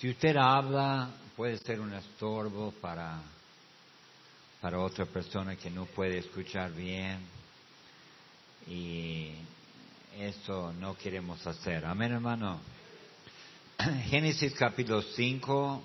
Si 0.00 0.08
usted 0.08 0.34
habla, 0.34 1.10
puede 1.36 1.58
ser 1.58 1.78
un 1.78 1.92
estorbo 1.92 2.72
para, 2.80 3.20
para 4.58 4.78
otra 4.80 5.04
persona 5.04 5.56
que 5.56 5.70
no 5.70 5.84
puede 5.84 6.16
escuchar 6.16 6.72
bien. 6.72 7.18
Y 8.66 9.32
eso 10.18 10.72
no 10.72 10.96
queremos 10.96 11.46
hacer. 11.46 11.84
Amén, 11.84 12.12
hermano. 12.12 12.62
Génesis 14.08 14.54
capítulo 14.54 15.02
5. 15.02 15.82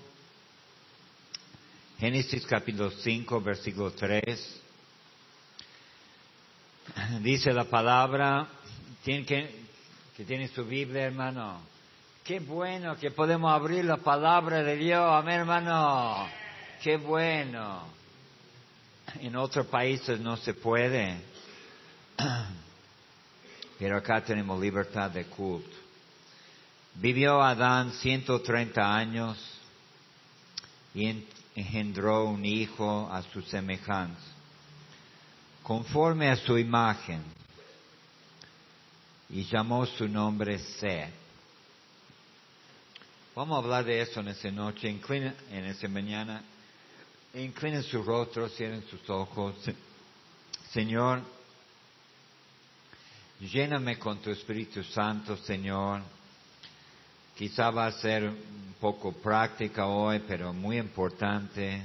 Génesis 1.98 2.46
capítulo 2.46 2.90
5, 2.92 3.40
versículo 3.42 3.90
3. 3.90 4.60
Dice 7.20 7.52
la 7.52 7.64
palabra, 7.64 8.48
¿tiene 9.04 9.26
que, 9.26 9.66
que 10.16 10.24
tiene 10.24 10.48
su 10.48 10.64
Biblia, 10.64 11.02
hermano? 11.02 11.75
Qué 12.26 12.40
bueno 12.40 12.96
que 12.96 13.12
podemos 13.12 13.52
abrir 13.52 13.84
la 13.84 13.98
palabra 13.98 14.60
de 14.60 14.76
Dios, 14.76 15.00
amén, 15.00 15.42
hermano. 15.42 16.26
Qué 16.82 16.96
bueno. 16.96 17.84
En 19.20 19.36
otros 19.36 19.66
países 19.68 20.18
no 20.18 20.36
se 20.36 20.52
puede, 20.52 21.20
pero 23.78 23.98
acá 23.98 24.24
tenemos 24.24 24.60
libertad 24.60 25.08
de 25.08 25.26
culto. 25.26 25.70
Vivió 26.96 27.40
Adán 27.40 27.92
130 27.92 28.96
años 28.96 29.38
y 30.96 31.24
engendró 31.54 32.24
un 32.24 32.44
hijo 32.44 33.08
a 33.08 33.22
su 33.22 33.40
semejanza, 33.42 34.32
conforme 35.62 36.28
a 36.28 36.34
su 36.34 36.58
imagen, 36.58 37.22
y 39.30 39.44
llamó 39.44 39.86
su 39.86 40.08
nombre 40.08 40.58
Seth. 40.58 41.25
Vamos 43.36 43.56
a 43.56 43.58
hablar 43.58 43.84
de 43.84 44.00
eso 44.00 44.20
en 44.20 44.28
esa 44.28 44.50
noche, 44.50 44.88
inclina, 44.88 45.34
en 45.50 45.66
esa 45.66 45.86
mañana. 45.88 46.42
Inclinen 47.34 47.82
su 47.82 48.02
rostro, 48.02 48.48
cierren 48.48 48.82
sus 48.88 49.10
ojos. 49.10 49.54
Señor, 50.70 51.20
lléname 53.38 53.98
con 53.98 54.22
tu 54.22 54.30
Espíritu 54.30 54.82
Santo, 54.84 55.36
Señor. 55.36 56.00
Quizá 57.36 57.68
va 57.68 57.88
a 57.88 57.92
ser 57.92 58.24
un 58.24 58.74
poco 58.80 59.12
práctica 59.12 59.84
hoy, 59.84 60.20
pero 60.26 60.54
muy 60.54 60.78
importante. 60.78 61.82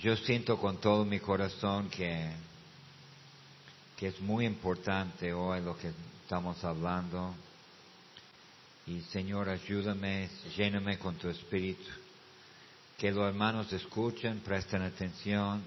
Yo 0.00 0.16
siento 0.16 0.58
con 0.58 0.78
todo 0.78 1.04
mi 1.04 1.20
corazón 1.20 1.90
que, 1.90 2.32
que 3.94 4.06
es 4.06 4.18
muy 4.22 4.46
importante 4.46 5.34
hoy 5.34 5.60
lo 5.60 5.76
que 5.76 5.92
estamos 6.22 6.64
hablando. 6.64 7.34
Y 8.88 9.02
Señor, 9.12 9.50
ayúdame, 9.50 10.30
lléname 10.56 10.98
con 10.98 11.14
tu 11.16 11.28
espíritu. 11.28 11.90
Que 12.96 13.12
los 13.12 13.28
hermanos 13.28 13.70
escuchen, 13.70 14.40
presten 14.40 14.80
atención 14.80 15.62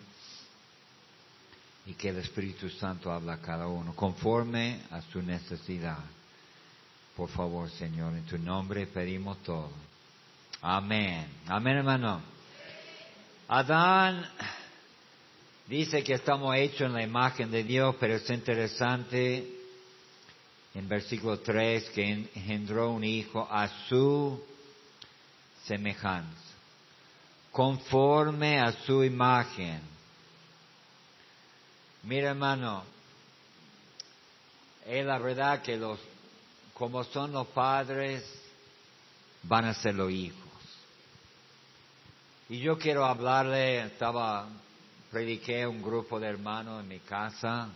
y 1.85 1.93
que 1.93 2.09
el 2.09 2.17
Espíritu 2.17 2.67
Santo 2.69 3.11
habla 3.11 3.33
a 3.33 3.37
cada 3.37 3.67
uno 3.67 3.95
conforme 3.95 4.81
a 4.89 5.01
su 5.01 5.21
necesidad. 5.21 5.99
Por 7.15 7.29
favor, 7.29 7.69
Señor, 7.69 8.13
en 8.13 8.25
tu 8.25 8.39
nombre 8.39 8.87
pedimos 8.87 9.37
todo. 9.43 9.69
Amén. 10.59 11.27
Amén, 11.47 11.77
hermano. 11.77 12.21
Adán 13.47 14.25
dice 15.67 16.03
que 16.03 16.15
estamos 16.15 16.55
hechos 16.55 16.81
en 16.81 16.93
la 16.93 17.03
imagen 17.03 17.51
de 17.51 17.63
Dios, 17.63 17.95
pero 17.99 18.15
es 18.15 18.27
interesante 18.31 19.60
en 20.73 20.87
versículo 20.87 21.39
3 21.39 21.89
que 21.89 22.11
engendró 22.11 22.91
un 22.91 23.03
hijo 23.03 23.47
a 23.49 23.67
su 23.87 24.41
semejanza, 25.65 26.53
conforme 27.51 28.59
a 28.59 28.71
su 28.83 29.03
imagen. 29.03 29.81
Mira 32.03 32.29
hermano, 32.29 32.83
es 34.85 35.05
la 35.05 35.19
verdad 35.19 35.61
que 35.61 35.77
los, 35.77 35.99
como 36.73 37.03
son 37.03 37.31
los 37.31 37.47
padres, 37.47 38.23
van 39.43 39.65
a 39.65 39.73
ser 39.73 39.95
los 39.95 40.11
hijos. 40.11 40.41
Y 42.49 42.59
yo 42.59 42.77
quiero 42.77 43.05
hablarle, 43.05 43.85
estaba, 43.85 44.47
prediqué 45.09 45.65
un 45.65 45.81
grupo 45.81 46.19
de 46.19 46.27
hermanos 46.27 46.81
en 46.81 46.87
mi 46.87 46.99
casa, 46.99 47.69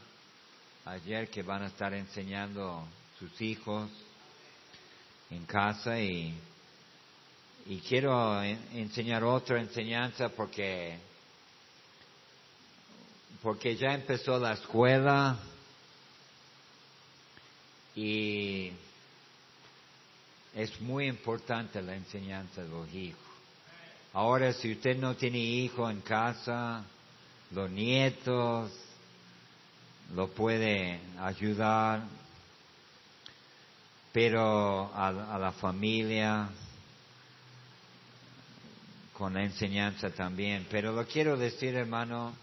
ayer 0.85 1.29
que 1.29 1.41
van 1.41 1.63
a 1.63 1.67
estar 1.67 1.93
enseñando 1.93 2.87
sus 3.17 3.41
hijos 3.41 3.89
en 5.31 5.45
casa 5.45 5.99
y, 5.99 6.33
y 7.65 7.79
quiero 7.79 8.41
enseñar 8.43 9.23
otra 9.23 9.59
enseñanza 9.59 10.29
porque 10.29 10.97
porque 13.41 13.75
ya 13.75 13.93
empezó 13.93 14.39
la 14.39 14.53
escuela 14.53 15.37
y 17.95 18.71
es 20.55 20.81
muy 20.81 21.07
importante 21.07 21.81
la 21.81 21.95
enseñanza 21.95 22.63
de 22.63 22.69
los 22.69 22.93
hijos. 22.93 23.21
Ahora, 24.13 24.53
si 24.53 24.71
usted 24.71 24.97
no 24.97 25.15
tiene 25.15 25.37
hijo 25.37 25.89
en 25.89 26.01
casa, 26.01 26.83
los 27.51 27.69
nietos, 27.69 28.71
lo 30.13 30.27
puede 30.27 30.99
ayudar, 31.19 32.03
pero 34.13 34.91
a, 34.93 35.37
la 35.39 35.51
familia 35.53 36.47
con 39.13 39.33
la 39.33 39.43
enseñanza 39.43 40.09
también. 40.09 40.67
Pero 40.69 40.91
lo 40.93 41.05
quiero 41.05 41.37
decir, 41.37 41.75
hermano, 41.75 42.33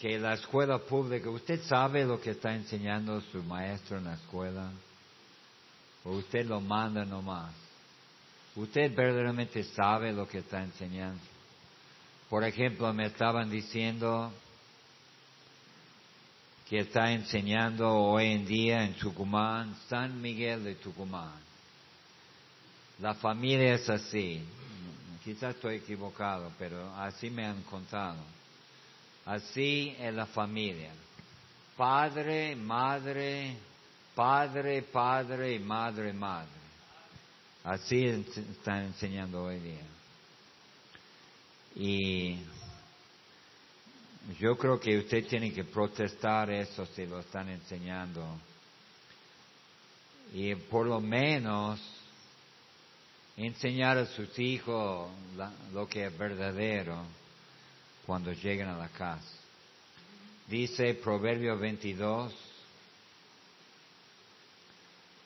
que 0.00 0.18
la 0.18 0.34
escuela 0.34 0.78
pública, 0.78 1.30
¿usted 1.30 1.62
sabe 1.62 2.04
lo 2.04 2.20
que 2.20 2.30
está 2.30 2.54
enseñando 2.54 3.20
su 3.20 3.42
maestro 3.42 3.98
en 3.98 4.04
la 4.04 4.14
escuela? 4.14 4.70
¿O 6.04 6.10
usted 6.12 6.46
lo 6.46 6.60
manda 6.60 7.04
nomás? 7.04 7.54
¿Usted 8.56 8.94
verdaderamente 8.94 9.64
sabe 9.64 10.12
lo 10.12 10.28
que 10.28 10.38
está 10.38 10.62
enseñando? 10.62 11.20
Por 12.28 12.44
ejemplo, 12.44 12.92
me 12.92 13.06
estaban 13.06 13.50
diciendo 13.50 14.32
que 16.68 16.80
está 16.80 17.12
enseñando 17.12 17.94
hoy 17.94 18.32
en 18.32 18.46
día 18.46 18.84
en 18.84 18.94
Tucumán, 18.94 19.76
San 19.88 20.20
Miguel 20.20 20.64
de 20.64 20.74
Tucumán. 20.76 21.38
La 23.00 23.14
familia 23.14 23.74
es 23.74 23.88
así. 23.90 24.42
Quizás 25.22 25.54
estoy 25.54 25.76
equivocado, 25.76 26.52
pero 26.58 26.94
así 26.96 27.30
me 27.30 27.44
han 27.44 27.62
contado. 27.62 28.18
Así 29.26 29.94
es 29.98 30.12
la 30.14 30.26
familia. 30.26 30.90
Padre, 31.76 32.54
madre, 32.56 33.56
padre, 34.14 34.82
padre 34.82 35.58
madre, 35.58 36.12
madre. 36.12 36.48
Así 37.64 38.04
está 38.04 38.84
enseñando 38.84 39.44
hoy 39.44 39.58
día. 39.58 39.86
Y 41.76 42.38
yo 44.38 44.56
creo 44.56 44.80
que 44.80 44.98
usted 44.98 45.26
tiene 45.26 45.52
que 45.52 45.64
protestar 45.64 46.50
eso 46.50 46.86
si 46.86 47.06
lo 47.06 47.20
están 47.20 47.48
enseñando. 47.48 48.24
Y 50.32 50.54
por 50.54 50.86
lo 50.86 51.00
menos 51.00 51.80
enseñar 53.36 53.98
a 53.98 54.06
sus 54.06 54.38
hijos 54.38 55.10
lo 55.72 55.88
que 55.88 56.06
es 56.06 56.18
verdadero 56.18 57.02
cuando 58.06 58.32
lleguen 58.32 58.68
a 58.68 58.78
la 58.78 58.88
casa. 58.88 59.32
Dice 60.48 60.94
Proverbio 60.94 61.58
22, 61.58 62.32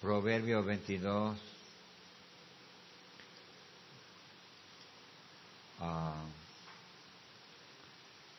Proverbio 0.00 0.62
22, 0.62 1.38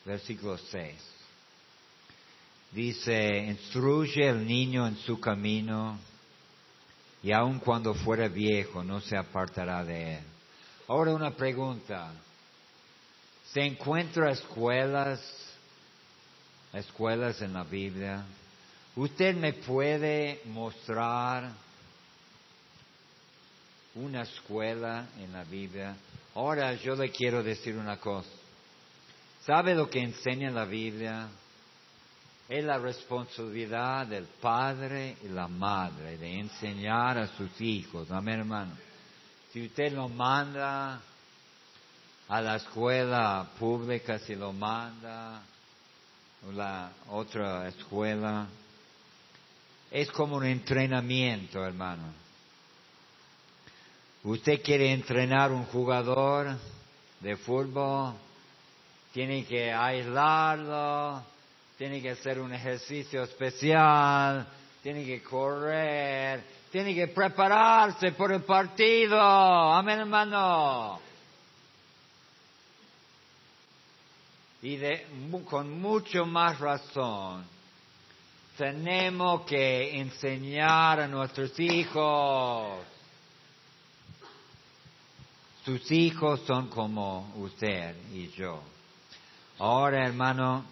versículo 0.10 0.58
6. 0.58 0.96
Dice, 2.72 3.38
instruye 3.48 4.28
el 4.28 4.46
niño 4.46 4.88
en 4.88 4.98
su 4.98 5.20
camino 5.20 6.00
y 7.22 7.32
aun 7.32 7.60
cuando 7.60 7.94
fuera 7.94 8.28
viejo 8.28 8.84
no 8.84 9.02
se 9.02 9.16
apartará 9.16 9.84
de 9.84 10.16
él. 10.16 10.24
Ahora 10.88 11.14
una 11.14 11.32
pregunta. 11.32 12.12
¿Se 13.54 13.62
encuentra 13.62 14.32
escuelas, 14.32 15.22
escuelas 16.74 17.40
en 17.44 17.54
la 17.54 17.64
Biblia? 17.64 18.24
¿Usted 18.96 19.36
me 19.36 19.54
puede 19.54 20.42
mostrar 20.46 21.52
una 23.94 24.24
escuela 24.24 25.08
en 25.20 25.34
la 25.34 25.44
Biblia? 25.44 25.96
Ahora 26.34 26.74
yo 26.74 26.96
le 26.96 27.12
quiero 27.12 27.44
decir 27.44 27.76
una 27.76 27.98
cosa. 27.98 28.39
¿Sabe 29.50 29.74
lo 29.74 29.90
que 29.90 30.00
enseña 30.00 30.52
la 30.52 30.66
Biblia? 30.66 31.28
Es 32.48 32.64
la 32.64 32.78
responsabilidad 32.78 34.06
del 34.06 34.26
padre 34.40 35.18
y 35.24 35.30
la 35.30 35.48
madre 35.48 36.20
de 36.20 36.40
enseñar 36.40 37.18
a 37.18 37.36
sus 37.36 37.60
hijos. 37.60 38.12
Amén, 38.12 38.42
hermano. 38.42 38.74
Si 39.52 39.66
usted 39.66 39.92
lo 39.94 40.08
manda 40.08 41.02
a 42.28 42.42
la 42.42 42.58
escuela 42.58 43.50
pública, 43.58 44.20
si 44.20 44.36
lo 44.36 44.54
manda 44.54 45.38
a 45.38 46.52
la 46.54 46.92
otra 47.08 47.70
escuela, 47.70 48.46
es 49.90 50.12
como 50.12 50.36
un 50.36 50.46
entrenamiento, 50.46 51.66
hermano. 51.66 52.04
Usted 54.26 54.62
quiere 54.62 54.94
entrenar 54.94 55.52
un 55.52 55.66
jugador 55.66 56.56
de 57.20 57.36
fútbol, 57.36 58.14
tiene 59.20 59.44
que 59.44 59.70
aislarlo, 59.70 61.22
tiene 61.78 62.02
que 62.02 62.12
hacer 62.12 62.40
un 62.40 62.54
ejercicio 62.54 63.24
especial, 63.24 64.48
tiene 64.82 65.04
que 65.04 65.22
correr, 65.22 66.42
tiene 66.72 66.96
que 66.96 67.10
prepararse 67.10 68.14
por 68.14 68.32
el 68.32 68.44
partido. 68.44 69.20
Amén, 69.20 70.00
hermano. 70.00 71.02
Y 74.62 74.80
con 75.44 75.82
mucho 75.82 76.26
más 76.26 76.58
razón, 76.58 77.46
tenemos 78.56 79.42
que 79.42 80.00
enseñar 80.00 81.02
a 81.02 81.08
nuestros 81.10 81.60
hijos. 81.60 82.86
Sus 85.66 85.92
hijos 85.92 86.40
son 86.48 86.70
como 86.70 87.34
usted 87.36 87.98
y 88.14 88.30
yo. 88.30 88.79
Ahora, 89.62 90.08
hermano, 90.08 90.64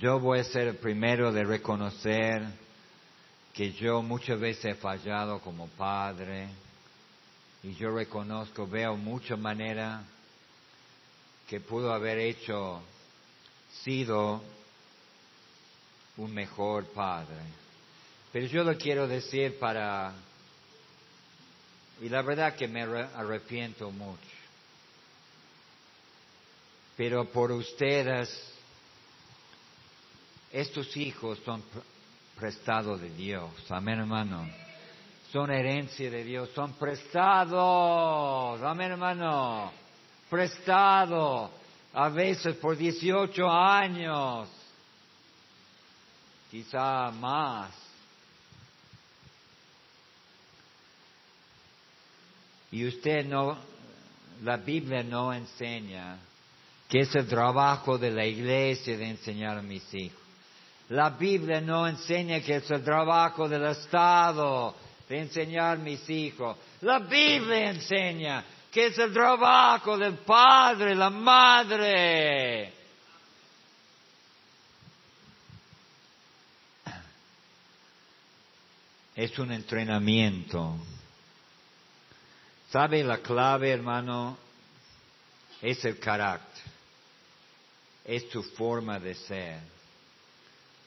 yo 0.00 0.18
voy 0.18 0.40
a 0.40 0.44
ser 0.44 0.66
el 0.66 0.76
primero 0.78 1.30
de 1.30 1.44
reconocer 1.44 2.44
que 3.54 3.70
yo 3.74 4.02
muchas 4.02 4.40
veces 4.40 4.64
he 4.64 4.74
fallado 4.74 5.38
como 5.38 5.68
padre 5.68 6.48
y 7.62 7.76
yo 7.76 7.94
reconozco, 7.94 8.66
veo 8.66 8.96
muchas 8.96 9.38
maneras 9.38 10.02
que 11.46 11.60
pudo 11.60 11.92
haber 11.92 12.18
hecho, 12.18 12.82
sido 13.84 14.42
un 16.16 16.34
mejor 16.34 16.84
padre. 16.86 17.38
Pero 18.32 18.46
yo 18.46 18.64
lo 18.64 18.76
quiero 18.76 19.06
decir 19.06 19.56
para, 19.56 20.14
y 22.00 22.08
la 22.08 22.22
verdad 22.22 22.56
que 22.56 22.66
me 22.66 22.82
arrepiento 22.82 23.92
mucho. 23.92 24.29
Pero 27.00 27.24
por 27.24 27.50
ustedes, 27.50 28.28
estos 30.52 30.94
hijos 30.98 31.38
son 31.46 31.64
prestados 32.38 33.00
de 33.00 33.08
Dios. 33.08 33.50
Amén, 33.70 34.00
hermano. 34.00 34.46
Son 35.32 35.50
herencia 35.50 36.10
de 36.10 36.22
Dios, 36.22 36.50
son 36.54 36.74
prestados. 36.74 38.60
Amén, 38.60 38.90
hermano. 38.90 39.72
Prestado. 40.28 41.50
A 41.94 42.10
veces 42.10 42.56
por 42.56 42.76
18 42.76 43.48
años. 43.48 44.46
Quizá 46.50 47.10
más. 47.12 47.70
Y 52.70 52.86
usted 52.86 53.24
no, 53.24 53.56
la 54.42 54.58
Biblia 54.58 55.02
no 55.02 55.32
enseña 55.32 56.18
que 56.90 57.00
es 57.00 57.14
el 57.14 57.28
trabajo 57.28 57.96
de 57.96 58.10
la 58.10 58.26
iglesia 58.26 58.98
de 58.98 59.08
enseñar 59.08 59.56
a 59.56 59.62
mis 59.62 59.94
hijos. 59.94 60.18
La 60.88 61.10
Biblia 61.10 61.60
no 61.60 61.86
enseña 61.86 62.40
que 62.40 62.56
es 62.56 62.68
el 62.68 62.82
trabajo 62.82 63.48
del 63.48 63.64
Estado 63.66 64.74
de 65.08 65.20
enseñar 65.20 65.76
a 65.76 65.80
mis 65.80 66.10
hijos. 66.10 66.56
La 66.80 66.98
Biblia 66.98 67.70
enseña 67.70 68.44
que 68.72 68.86
es 68.86 68.98
el 68.98 69.12
trabajo 69.12 69.96
del 69.96 70.18
padre, 70.18 70.96
la 70.96 71.10
madre. 71.10 72.72
Es 79.14 79.38
un 79.38 79.52
entrenamiento. 79.52 80.76
¿Sabe 82.70 83.04
la 83.04 83.18
clave, 83.18 83.70
hermano? 83.70 84.36
Es 85.62 85.84
el 85.84 86.00
carácter. 86.00 86.49
Es 88.10 88.28
tu 88.28 88.42
forma 88.42 88.98
de 88.98 89.14
ser 89.14 89.60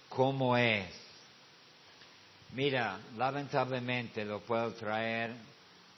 cómo 0.10 0.58
es. 0.58 0.94
Mira, 2.52 3.00
lamentablemente 3.16 4.26
lo 4.26 4.42
puedo 4.42 4.74
traer 4.74 5.34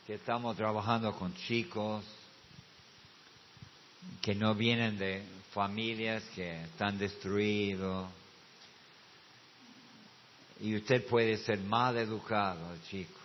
que 0.06 0.14
estamos 0.14 0.56
trabajando 0.56 1.16
con 1.16 1.34
chicos 1.34 2.06
que 4.22 4.36
no 4.36 4.54
vienen 4.54 5.00
de 5.00 5.24
familias 5.52 6.22
que 6.36 6.62
están 6.62 7.00
destruidos. 7.00 8.08
Y 10.60 10.76
usted 10.76 11.08
puede 11.08 11.38
ser 11.38 11.58
mal 11.58 11.98
educado, 11.98 12.78
chico. 12.88 13.20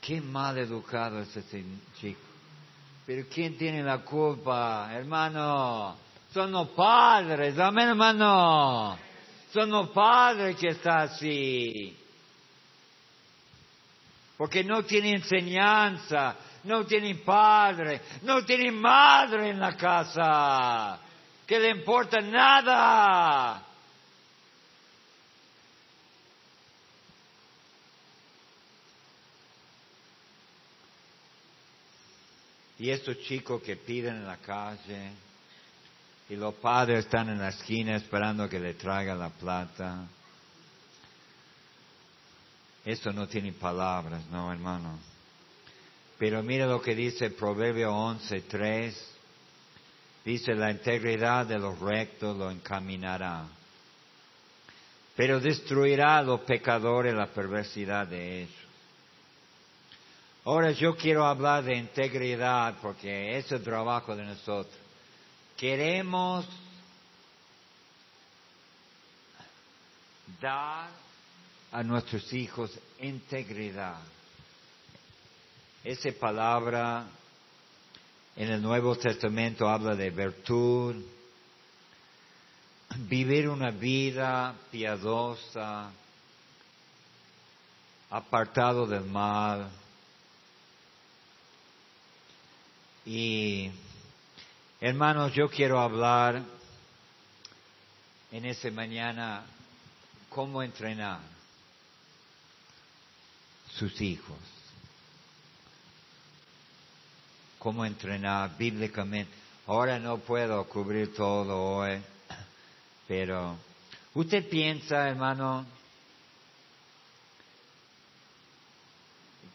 Qué 0.00 0.20
mal 0.20 0.58
educado 0.58 1.20
es 1.20 1.36
ese 1.36 1.64
chico. 2.00 2.29
Pero 3.06 3.26
¿quién 3.32 3.56
tiene 3.56 3.82
la 3.82 3.98
culpa, 3.98 4.90
hermano? 4.92 5.96
Son 6.32 6.52
los 6.52 6.68
padres, 6.68 7.58
amén 7.58 7.88
hermano. 7.88 8.96
Son 9.52 9.68
los 9.68 9.90
padres 9.90 10.56
que 10.56 10.68
está 10.68 11.02
así. 11.02 11.96
Porque 14.36 14.62
no 14.62 14.84
tienen 14.84 15.16
enseñanza, 15.16 16.36
no 16.64 16.84
tienen 16.84 17.22
padre, 17.24 18.00
no 18.22 18.44
tienen 18.44 18.80
madre 18.80 19.50
en 19.50 19.60
la 19.60 19.76
casa, 19.76 20.98
que 21.46 21.58
le 21.58 21.70
importa 21.70 22.20
nada. 22.20 23.62
Y 32.80 32.90
estos 32.90 33.18
chicos 33.20 33.60
que 33.62 33.76
piden 33.76 34.16
en 34.16 34.26
la 34.26 34.38
calle, 34.38 35.10
y 36.30 36.36
los 36.36 36.54
padres 36.54 37.04
están 37.04 37.28
en 37.28 37.38
la 37.38 37.50
esquina 37.50 37.94
esperando 37.94 38.48
que 38.48 38.58
le 38.58 38.72
traiga 38.72 39.14
la 39.14 39.28
plata. 39.28 40.06
Esto 42.82 43.12
no 43.12 43.28
tiene 43.28 43.52
palabras, 43.52 44.24
no, 44.30 44.50
hermano. 44.50 44.98
Pero 46.18 46.42
mira 46.42 46.64
lo 46.64 46.80
que 46.80 46.94
dice 46.94 47.30
Proverbio 47.30 47.92
11.3. 47.92 48.94
Dice, 50.24 50.54
la 50.54 50.70
integridad 50.70 51.44
de 51.44 51.58
los 51.58 51.78
rectos 51.80 52.34
lo 52.34 52.50
encaminará, 52.50 53.46
pero 55.16 55.38
destruirá 55.38 56.18
a 56.18 56.22
los 56.22 56.40
pecadores 56.40 57.14
la 57.14 57.26
perversidad 57.26 58.06
de 58.06 58.42
ellos. 58.42 58.59
Ahora 60.50 60.72
yo 60.72 60.96
quiero 60.96 61.24
hablar 61.24 61.62
de 61.62 61.76
integridad 61.76 62.74
porque 62.82 63.38
es 63.38 63.52
el 63.52 63.62
trabajo 63.62 64.16
de 64.16 64.24
nosotros. 64.24 64.74
Queremos 65.56 66.44
dar 70.40 70.90
a 71.70 71.84
nuestros 71.84 72.32
hijos 72.32 72.76
integridad. 72.98 74.00
Esa 75.84 76.10
palabra 76.18 77.06
en 78.34 78.50
el 78.50 78.60
Nuevo 78.60 78.96
Testamento 78.96 79.68
habla 79.68 79.94
de 79.94 80.10
virtud, 80.10 80.96
vivir 83.08 83.48
una 83.48 83.70
vida 83.70 84.56
piadosa, 84.68 85.92
apartado 88.10 88.84
del 88.88 89.04
mal. 89.04 89.79
Y 93.12 93.68
Hermanos, 94.80 95.32
yo 95.34 95.50
quiero 95.50 95.80
hablar 95.80 96.40
en 98.30 98.44
esta 98.44 98.70
mañana 98.70 99.42
cómo 100.28 100.62
entrenar 100.62 101.18
sus 103.72 104.00
hijos, 104.00 104.38
cómo 107.58 107.84
entrenar 107.84 108.56
bíblicamente. 108.56 109.32
Ahora 109.66 109.98
no 109.98 110.18
puedo 110.18 110.64
cubrir 110.68 111.12
todo 111.12 111.78
hoy, 111.78 112.00
pero 113.08 113.58
usted 114.14 114.48
piensa, 114.48 115.08
hermano, 115.08 115.66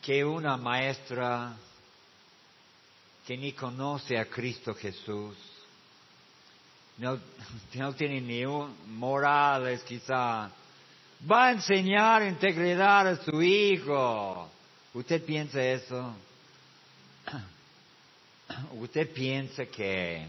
que 0.02 0.26
una 0.26 0.58
maestra 0.58 1.56
que 3.26 3.36
ni 3.36 3.54
conoce 3.54 4.18
a 4.18 4.26
Cristo 4.26 4.76
Jesús, 4.76 5.36
no, 6.98 7.20
no 7.74 7.94
tiene 7.94 8.22
ni 8.22 8.46
un, 8.46 8.76
morales 8.98 9.82
quizá, 9.84 10.50
va 11.30 11.48
a 11.48 11.52
enseñar 11.52 12.24
integridad 12.24 13.08
a 13.08 13.24
su 13.24 13.42
hijo. 13.42 14.50
¿Usted 14.94 15.26
piensa 15.26 15.62
eso? 15.62 16.16
¿Usted 18.80 19.12
piensa 19.12 19.66
que 19.66 20.28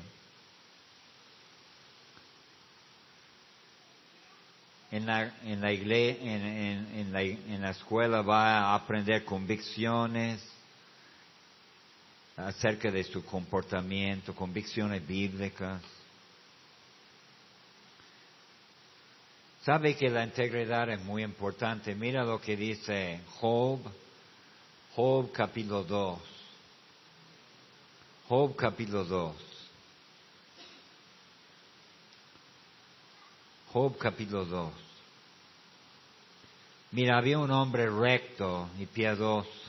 en 4.91 5.07
la, 5.07 5.35
en 5.45 5.61
la, 5.61 5.73
iglesia, 5.73 6.23
en, 6.23 6.43
en, 6.43 6.99
en, 6.99 7.13
la, 7.13 7.23
en 7.23 7.61
la 7.61 7.71
escuela 7.71 8.23
va 8.23 8.71
a 8.71 8.75
aprender 8.75 9.25
convicciones 9.25 10.56
acerca 12.37 12.91
de 12.91 13.03
su 13.05 13.25
comportamiento, 13.25 14.35
convicciones 14.35 15.07
bíblicas? 15.07 15.83
Sabe 19.63 19.97
que 19.97 20.09
la 20.09 20.23
integridad 20.23 20.91
es 20.91 21.03
muy 21.03 21.25
importante. 21.25 21.95
Mira 21.95 22.25
lo 22.25 22.41
que 22.41 22.57
dice 22.57 23.21
Job, 23.41 23.81
Job 24.95 25.33
capítulo 25.33 25.83
2. 25.83 26.19
Job 28.29 28.55
capítulo 28.55 29.05
2. 29.05 29.37
Job 33.73 33.99
capítulo 33.99 34.45
2. 34.45 34.73
Mira, 36.93 37.19
había 37.19 37.39
un 37.39 37.51
hombre 37.51 37.91
recto 37.91 38.69
y 38.79 38.87
piadoso. 38.87 39.66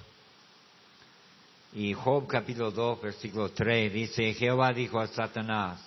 Y 1.80 1.94
Job 1.94 2.26
capítulo 2.26 2.72
2, 2.72 3.02
versículo 3.04 3.50
3 3.50 3.94
dice, 3.94 4.34
Jehová 4.34 4.74
dijo 4.74 5.00
a 5.00 5.06
Satanás, 5.06 5.80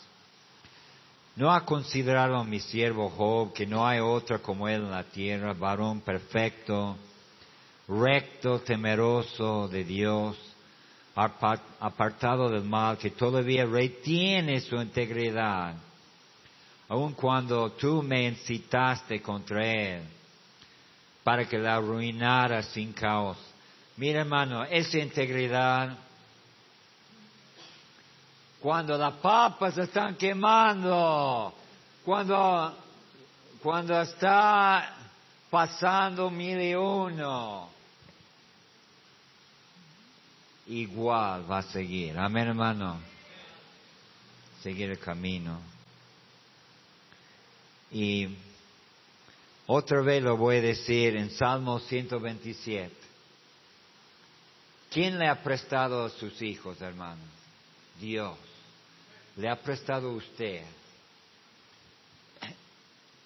¿No 1.34 1.50
ha 1.50 1.64
considerado 1.64 2.44
mi 2.44 2.60
siervo 2.60 3.10
Job 3.10 3.52
que 3.52 3.66
no 3.66 3.84
hay 3.84 3.98
otro 3.98 4.40
como 4.40 4.68
él 4.68 4.82
en 4.82 4.90
la 4.92 5.02
tierra, 5.02 5.52
varón 5.52 6.00
perfecto, 6.02 6.96
recto, 7.88 8.60
temeroso 8.60 9.66
de 9.66 9.82
Dios, 9.82 10.38
apartado 11.16 12.48
del 12.48 12.62
mal, 12.62 12.96
que 12.96 13.10
todavía 13.10 13.66
retiene 13.66 14.60
su 14.60 14.76
integridad, 14.76 15.74
aun 16.88 17.14
cuando 17.14 17.72
tú 17.72 18.00
me 18.00 18.28
incitaste 18.28 19.20
contra 19.20 19.66
él, 19.66 20.02
para 21.24 21.48
que 21.48 21.58
la 21.58 21.74
arruinara 21.74 22.62
sin 22.62 22.92
caos? 22.92 23.49
Mira 23.96 24.20
hermano, 24.20 24.64
esa 24.64 24.98
integridad 24.98 25.96
cuando 28.60 28.98
las 28.98 29.14
papas 29.14 29.76
están 29.78 30.16
quemando, 30.16 31.54
cuando, 32.04 32.76
cuando 33.62 34.00
está 34.02 34.96
pasando 35.48 36.30
mil 36.30 36.60
y 36.60 36.74
uno, 36.74 37.70
igual 40.66 41.50
va 41.50 41.58
a 41.58 41.62
seguir. 41.62 42.18
Amén, 42.18 42.48
hermano. 42.48 43.00
Seguir 44.62 44.90
el 44.90 44.98
camino. 44.98 45.58
Y 47.90 48.28
otra 49.66 50.02
vez 50.02 50.22
lo 50.22 50.36
voy 50.36 50.56
a 50.56 50.60
decir 50.60 51.16
en 51.16 51.30
Salmo 51.30 51.78
127. 51.78 52.94
¿Quién 54.90 55.18
le 55.18 55.28
ha 55.28 55.42
prestado 55.42 56.04
a 56.04 56.10
sus 56.10 56.42
hijos, 56.42 56.80
hermanos? 56.80 57.28
Dios 58.00 58.36
le 59.36 59.48
ha 59.48 59.56
prestado 59.56 60.12
usted. 60.12 60.64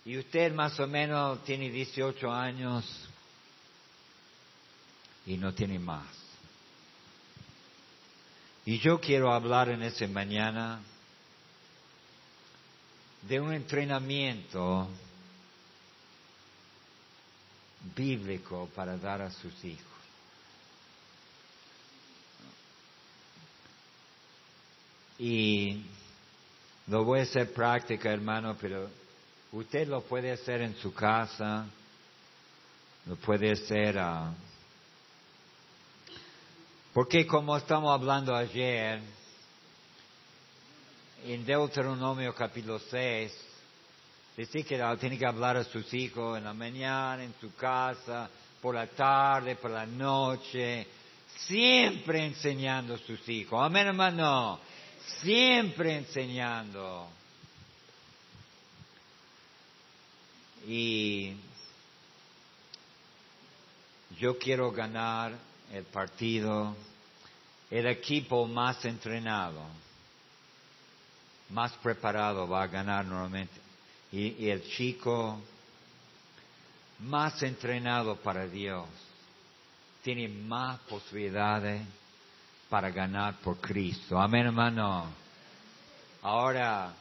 Y 0.05 0.19
usted 0.19 0.53
más 0.53 0.79
o 0.79 0.87
menos 0.87 1.43
tiene 1.45 1.71
18 1.71 2.31
años 2.31 2.85
y 5.27 5.37
no 5.39 5.55
tiene 5.55 5.79
más. 5.79 6.07
Y 8.67 8.79
yo 8.79 9.01
quiero 9.01 9.33
hablar 9.33 9.71
en 9.71 9.83
esa 9.83 10.07
mañana 10.07 10.81
de 13.23 13.41
un 13.41 13.53
entrenamiento 13.55 14.89
bíblico 17.97 18.69
para 18.75 18.99
dar 18.99 19.23
a 19.23 19.31
sus 19.31 19.65
hijos. 19.65 19.94
Y 25.19 25.85
lo 26.89 27.05
voy 27.05 27.21
a 27.21 27.23
hacer 27.23 27.53
práctica, 27.53 28.13
hermano, 28.13 28.57
pero 28.61 28.89
usted 29.53 29.87
lo 29.89 30.03
puede 30.03 30.33
hacer 30.33 30.63
en 30.63 30.75
su 30.77 30.93
casa, 30.93 31.67
lo 33.07 33.17
puede 33.17 33.53
hacer... 33.53 33.99
a 33.99 34.35
porque 36.95 37.27
como 37.27 37.57
estamos 37.57 37.93
hablando 37.93 38.37
ayer, 38.37 39.01
en 41.25 41.45
Deuteronomio 41.45 42.33
capítulo 42.33 42.79
6, 42.79 43.33
dice 44.37 44.63
que 44.63 44.81
tiene 45.01 45.19
que 45.19 45.27
hablar 45.27 45.57
a 45.57 45.65
sus 45.65 45.93
hijos 45.93 46.39
en 46.39 46.45
la 46.45 46.55
mañana, 46.55 47.25
en 47.25 47.35
su 47.41 47.53
casa, 47.57 48.31
por 48.63 48.77
la 48.77 48.87
tarde, 48.87 49.57
por 49.57 49.73
la 49.73 49.87
noche, 49.87 50.87
siempre 51.39 52.25
enseñando 52.25 52.95
a 52.95 52.99
sus 52.99 53.29
hijos. 53.29 53.61
Amén, 53.61 53.89
hermano 53.89 54.61
siempre 55.21 55.97
enseñando. 55.97 57.09
Y 60.67 61.37
yo 64.19 64.39
quiero 64.39 64.71
ganar 64.73 65.33
el 65.73 65.85
partido, 65.85 66.75
el 67.71 67.87
equipo 67.87 68.47
más 68.47 68.85
entrenado, 68.85 69.63
más 71.51 71.73
preparado 71.75 72.49
va 72.49 72.63
a 72.63 72.67
ganar 72.69 73.05
normalmente. 73.05 73.61
Y, 74.13 74.45
y 74.45 74.51
el 74.51 74.63
chico 74.71 75.41
más 77.01 77.43
entrenado 77.43 78.17
para 78.17 78.47
Dios 78.47 78.87
tiene 80.03 80.29
más 80.29 80.79
posibilidades 80.81 81.83
para 82.75 82.91
ganar 82.91 83.37
por 83.37 83.61
Cristo. 83.61 84.19
Amén, 84.19 84.47
hermano. 84.47 85.07
Ahora, 86.23 86.93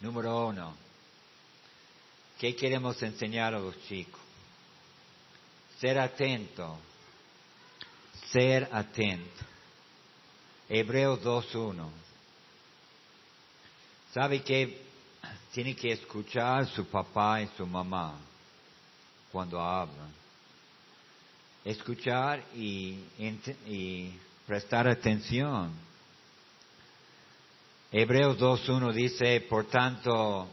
número 0.00 0.48
uno, 0.48 0.74
¿qué 2.40 2.56
queremos 2.56 3.00
enseñar 3.00 3.54
a 3.54 3.60
los 3.60 3.80
chicos? 3.84 4.20
Ser 5.78 6.00
atento, 6.00 6.76
ser 8.32 8.68
atento. 8.72 9.44
Hebreos 10.68 11.20
2.1. 11.22 11.88
¿Sabe 14.12 14.42
que 14.42 14.82
tiene 15.52 15.76
que 15.76 15.92
escuchar 15.92 16.66
su 16.66 16.84
papá 16.86 17.42
y 17.42 17.46
su 17.56 17.64
mamá 17.64 18.18
cuando 19.30 19.60
hablan? 19.60 20.12
Escuchar 21.64 22.42
y, 22.56 22.98
y 23.64 24.18
prestar 24.48 24.88
atención. 24.88 25.70
Hebreos 27.92 28.38
2.1 28.38 28.94
dice, 28.94 29.42
por 29.42 29.66
tanto, 29.66 30.48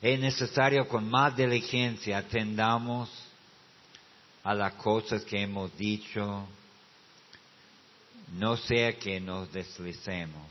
es 0.00 0.20
necesario 0.20 0.86
con 0.86 1.10
más 1.10 1.36
diligencia 1.36 2.18
atendamos 2.18 3.10
a 4.44 4.54
las 4.54 4.74
cosas 4.74 5.24
que 5.24 5.42
hemos 5.42 5.76
dicho, 5.76 6.46
no 8.34 8.56
sea 8.58 8.92
que 8.92 9.18
nos 9.18 9.52
deslicemos. 9.52 10.46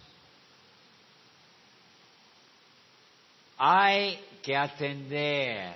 Hay 3.58 4.20
que 4.41 4.58
atender 4.58 5.75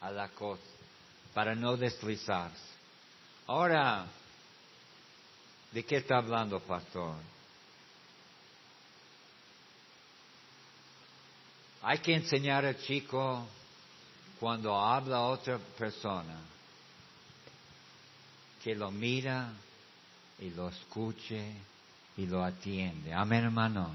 a 0.00 0.10
la 0.10 0.28
cosa 0.30 0.60
para 1.32 1.54
no 1.54 1.76
deslizarse. 1.76 2.70
Ahora, 3.46 4.06
¿De 5.72 5.84
qué 5.84 5.98
está 5.98 6.16
hablando, 6.16 6.58
pastor? 6.60 7.14
Hay 11.82 11.98
que 11.98 12.14
enseñar 12.14 12.64
al 12.64 12.78
chico 12.78 13.46
cuando 14.38 14.74
habla 14.78 15.16
a 15.18 15.26
otra 15.28 15.58
persona 15.58 16.40
que 18.62 18.74
lo 18.74 18.90
mira 18.90 19.52
y 20.40 20.50
lo 20.50 20.68
escuche 20.68 21.54
y 22.16 22.26
lo 22.26 22.44
atiende. 22.44 23.14
Amén, 23.14 23.44
hermano. 23.44 23.94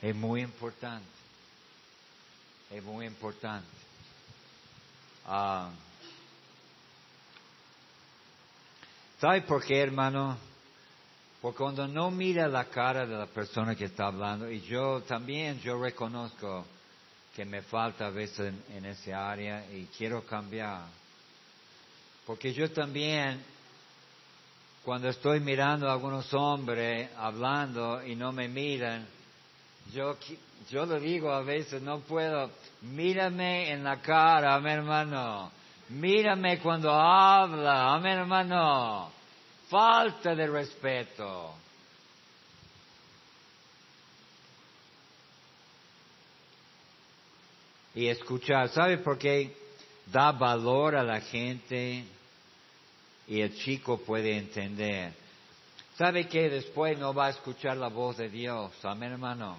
Es 0.00 0.14
muy 0.14 0.42
importante. 0.42 1.06
Es 2.70 2.82
muy 2.82 3.06
importante. 3.06 3.68
Ah, 5.26 5.70
¿Sabe 9.20 9.42
por 9.42 9.64
qué, 9.64 9.80
hermano? 9.80 10.36
Porque 11.42 11.58
cuando 11.58 11.88
no 11.88 12.12
mira 12.12 12.46
la 12.46 12.66
cara 12.66 13.04
de 13.04 13.16
la 13.16 13.26
persona 13.26 13.74
que 13.74 13.86
está 13.86 14.06
hablando, 14.06 14.48
y 14.48 14.60
yo 14.60 15.02
también, 15.02 15.58
yo 15.58 15.76
reconozco 15.82 16.64
que 17.34 17.44
me 17.44 17.62
falta 17.62 18.06
a 18.06 18.10
veces 18.10 18.54
en, 18.70 18.76
en 18.76 18.84
esa 18.84 19.28
área 19.28 19.66
y 19.72 19.86
quiero 19.86 20.24
cambiar. 20.24 20.84
Porque 22.24 22.52
yo 22.52 22.70
también, 22.70 23.42
cuando 24.84 25.08
estoy 25.08 25.40
mirando 25.40 25.88
a 25.88 25.94
algunos 25.94 26.32
hombres 26.32 27.10
hablando 27.16 28.06
y 28.06 28.14
no 28.14 28.30
me 28.30 28.46
miran, 28.46 29.04
yo, 29.92 30.16
yo 30.70 30.86
le 30.86 31.00
digo 31.00 31.32
a 31.32 31.42
veces, 31.42 31.82
no 31.82 31.98
puedo, 32.00 32.52
mírame 32.82 33.72
en 33.72 33.82
la 33.82 34.00
cara, 34.00 34.60
mi 34.60 34.70
hermano. 34.70 35.50
Mírame 35.88 36.60
cuando 36.60 36.92
habla, 36.92 37.98
mi 38.00 38.10
hermano. 38.10 39.21
Falta 39.72 40.34
de 40.34 40.46
respeto. 40.48 41.54
Y 47.94 48.06
escuchar, 48.06 48.68
¿sabe 48.68 48.98
por 48.98 49.16
qué? 49.16 49.56
Da 50.08 50.32
valor 50.32 50.94
a 50.94 51.02
la 51.02 51.22
gente 51.22 52.04
y 53.26 53.40
el 53.40 53.56
chico 53.56 53.96
puede 53.96 54.36
entender. 54.36 55.14
¿Sabe 55.96 56.28
que 56.28 56.50
después 56.50 56.98
no 56.98 57.14
va 57.14 57.28
a 57.28 57.30
escuchar 57.30 57.78
la 57.78 57.88
voz 57.88 58.18
de 58.18 58.28
Dios? 58.28 58.72
Amén, 58.84 59.12
hermano. 59.12 59.56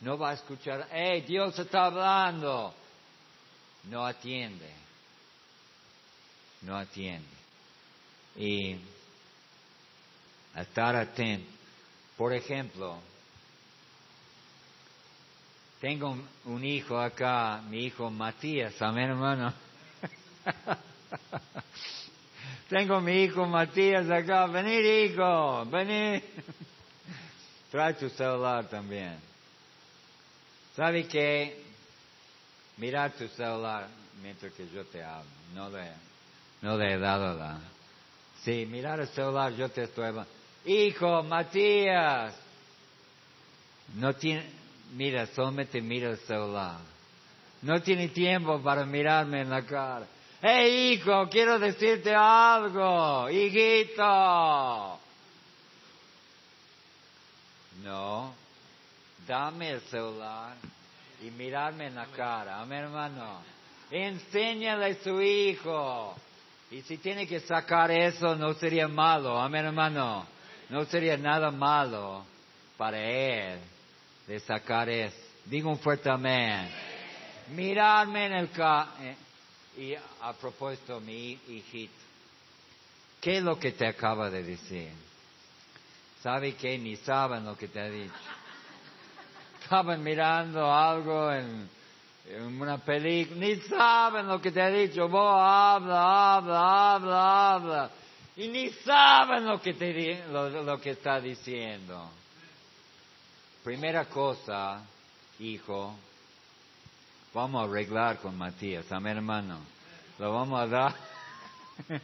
No 0.00 0.16
va 0.16 0.30
a 0.30 0.34
escuchar, 0.34 0.88
hey, 0.90 1.22
Dios 1.28 1.58
está 1.58 1.84
hablando. 1.84 2.72
No 3.90 4.06
atiende. 4.06 4.72
No 6.62 6.78
atiende. 6.78 7.28
Y 8.36 8.93
estar 10.56 10.96
atento. 10.96 11.54
Por 12.16 12.32
ejemplo, 12.32 12.98
tengo 15.80 16.16
un, 16.44 16.64
hijo 16.64 16.98
acá, 16.98 17.60
mi 17.68 17.84
hijo 17.84 18.10
Matías, 18.10 18.80
amén 18.80 19.10
hermano. 19.10 19.52
tengo 22.68 23.00
mi 23.00 23.24
hijo 23.24 23.46
Matías 23.46 24.08
acá, 24.08 24.46
venir 24.46 25.10
hijo, 25.10 25.66
venir. 25.66 26.22
Trae 27.70 27.94
tu 27.94 28.08
celular 28.10 28.68
también. 28.68 29.18
¿Sabe 30.76 31.06
qué? 31.06 31.62
Mirar 32.76 33.12
tu 33.12 33.26
celular 33.28 33.88
mientras 34.22 34.52
que 34.52 34.68
yo 34.70 34.84
te 34.86 35.02
hablo. 35.02 35.30
No 35.54 35.68
le, 35.68 35.92
no 36.62 36.76
le 36.76 36.94
he 36.94 36.98
dado 36.98 37.36
la... 37.36 37.58
Sí, 38.42 38.66
mirar 38.66 39.00
el 39.00 39.08
celular, 39.08 39.52
yo 39.52 39.68
te 39.68 39.84
estoy 39.84 40.06
hablando. 40.06 40.43
Hijo, 40.64 41.22
Matías. 41.22 42.34
No 43.96 44.14
tiene, 44.14 44.44
mira, 44.94 45.26
solamente 45.26 45.80
mira 45.80 46.10
el 46.10 46.18
celular. 46.18 46.78
No 47.62 47.80
tiene 47.82 48.08
tiempo 48.08 48.60
para 48.62 48.84
mirarme 48.84 49.42
en 49.42 49.50
la 49.50 49.62
cara. 49.62 50.06
Hey, 50.40 50.92
hijo, 50.92 51.28
quiero 51.30 51.58
decirte 51.58 52.14
algo, 52.14 53.30
hijito. 53.30 54.98
No, 57.82 58.34
dame 59.26 59.70
el 59.70 59.80
celular 59.82 60.56
y 61.22 61.30
mirarme 61.30 61.86
en 61.86 61.94
la 61.94 62.06
cara, 62.06 62.60
a 62.60 62.66
mi 62.66 62.76
hermano. 62.76 63.40
Enséñale 63.90 64.86
a 64.86 65.02
su 65.02 65.20
hijo. 65.20 66.14
Y 66.70 66.82
si 66.82 66.98
tiene 66.98 67.26
que 67.26 67.40
sacar 67.40 67.90
eso, 67.90 68.34
no 68.34 68.54
sería 68.54 68.88
malo, 68.88 69.38
a 69.38 69.48
mi 69.48 69.58
hermano. 69.58 70.33
No 70.68 70.84
sería 70.86 71.16
nada 71.16 71.50
malo 71.50 72.24
para 72.76 72.98
él 73.00 73.58
de 74.26 74.40
sacar 74.40 74.88
eso. 74.88 75.16
Digo 75.44 75.70
un 75.70 75.78
fuerte 75.78 76.08
amén. 76.10 76.70
Mirarme 77.54 78.26
en 78.26 78.32
el 78.32 78.50
ca... 78.50 78.94
eh, 79.00 79.16
y 79.76 79.94
a 79.94 80.32
propósito, 80.40 81.00
mi 81.00 81.32
hijito, 81.48 81.92
¿qué 83.20 83.38
es 83.38 83.42
lo 83.42 83.58
que 83.58 83.72
te 83.72 83.86
acaba 83.86 84.30
de 84.30 84.44
decir? 84.44 84.88
¿Sabe 86.22 86.54
que 86.54 86.78
ni 86.78 86.96
saben 86.96 87.44
lo 87.44 87.56
que 87.58 87.68
te 87.68 87.80
ha 87.80 87.90
dicho? 87.90 88.14
Estaban 89.60 90.02
mirando 90.02 90.72
algo 90.72 91.30
en, 91.32 91.68
en 92.30 92.60
una 92.60 92.78
película, 92.78 93.40
ni 93.40 93.56
saben 93.56 94.28
lo 94.28 94.40
que 94.40 94.52
te 94.52 94.62
ha 94.62 94.70
dicho. 94.70 95.08
Vos 95.08 95.34
habla, 95.38 96.36
habla, 96.36 96.94
habla, 96.94 97.54
habla. 97.54 97.90
Y 98.36 98.48
ni 98.48 98.70
saben 98.70 99.46
lo 99.46 99.60
que, 99.60 99.74
te, 99.74 100.24
lo, 100.28 100.50
lo 100.62 100.80
que 100.80 100.90
está 100.90 101.20
diciendo. 101.20 102.10
Primera 103.62 104.06
cosa, 104.06 104.82
hijo, 105.38 105.94
vamos 107.32 107.62
a 107.62 107.70
arreglar 107.70 108.18
con 108.18 108.36
Matías, 108.36 108.90
amén 108.90 109.18
hermano. 109.18 109.60
Lo 110.18 110.32
vamos 110.32 110.60
a 110.60 110.66
dar. 110.66 110.94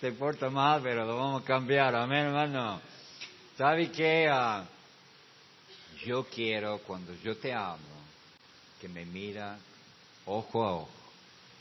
Se 0.00 0.12
porta 0.12 0.48
mal, 0.48 0.80
pero 0.82 1.04
lo 1.04 1.16
vamos 1.16 1.42
a 1.42 1.44
cambiar, 1.44 1.94
amén 1.94 2.26
hermano. 2.26 2.80
¿Sabe 3.58 3.90
qué? 3.90 4.28
Ah, 4.30 4.64
yo 6.04 6.24
quiero, 6.24 6.78
cuando 6.78 7.14
yo 7.22 7.36
te 7.36 7.52
hablo, 7.52 7.84
que 8.80 8.88
me 8.88 9.04
mira 9.04 9.58
ojo 10.24 10.64
a 10.64 10.72
ojo. 10.76 10.88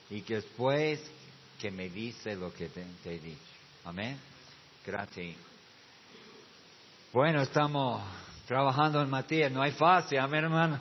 Y 0.09 0.21
que 0.21 0.35
después 0.35 1.01
que 1.59 1.71
me 1.71 1.89
dice 1.89 2.35
lo 2.35 2.53
que 2.53 2.69
te, 2.69 2.85
te 3.03 3.15
he 3.15 3.19
dicho. 3.19 3.54
Amén. 3.85 4.17
Gracias. 4.83 5.35
Bueno, 7.13 7.43
estamos 7.43 8.01
trabajando 8.47 8.99
en 8.99 9.09
Matías. 9.11 9.51
No 9.51 9.61
hay 9.61 9.73
fácil, 9.73 10.17
amén, 10.17 10.45
hermano. 10.45 10.79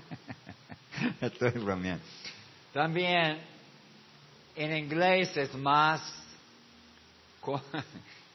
Estoy 1.20 1.50
bromeando. 1.50 2.02
También 2.72 3.38
en 4.56 4.76
inglés 4.76 5.36
es 5.36 5.54
más, 5.54 6.00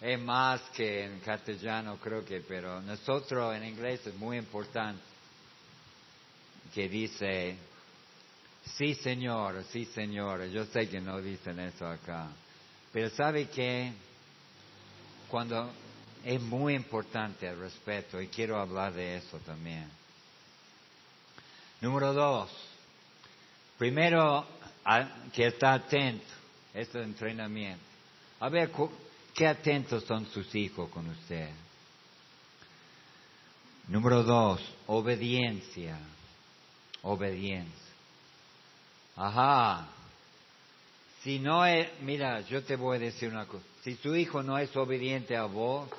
es 0.01 0.19
más 0.19 0.61
que 0.75 1.05
en 1.05 1.19
castellano 1.21 1.97
creo 1.97 2.23
que, 2.23 2.41
pero 2.41 2.79
nosotros 2.81 3.55
en 3.55 3.63
inglés 3.63 4.05
es 4.05 4.15
muy 4.15 4.37
importante 4.37 5.01
que 6.71 6.87
dice, 6.87 7.57
sí 8.77 8.93
señor, 8.93 9.63
sí 9.71 9.85
señora, 9.85 10.45
yo 10.45 10.65
sé 10.65 10.87
que 10.87 11.01
no 11.01 11.19
dicen 11.19 11.59
eso 11.59 11.87
acá, 11.87 12.29
pero 12.91 13.09
sabe 13.11 13.47
que 13.49 13.93
cuando 15.29 15.71
es 16.23 16.41
muy 16.41 16.75
importante 16.75 17.47
el 17.47 17.59
respeto 17.59 18.21
y 18.21 18.27
quiero 18.27 18.59
hablar 18.59 18.93
de 18.93 19.17
eso 19.17 19.37
también. 19.39 19.89
Número 21.81 22.13
dos, 22.13 22.49
primero 23.77 24.45
que 25.33 25.47
está 25.47 25.73
atento, 25.73 26.25
este 26.73 27.01
entrenamiento. 27.01 27.83
A 28.39 28.49
ver, 28.49 28.71
¿qué 29.33 29.47
atentos 29.47 30.03
son 30.03 30.25
sus 30.27 30.53
hijos 30.55 30.89
con 30.89 31.07
usted? 31.09 31.49
Número 33.87 34.23
dos, 34.23 34.61
obediencia. 34.87 35.97
Obediencia. 37.01 37.93
Ajá. 39.15 39.87
Si 41.23 41.39
no 41.39 41.65
es, 41.65 41.87
mira, 42.01 42.41
yo 42.41 42.63
te 42.63 42.75
voy 42.75 42.97
a 42.97 42.99
decir 42.99 43.29
una 43.29 43.45
cosa. 43.45 43.63
Si 43.83 43.95
su 43.95 44.15
hijo 44.15 44.41
no 44.41 44.57
es 44.57 44.75
obediente 44.77 45.35
a 45.35 45.45
vos, 45.45 45.89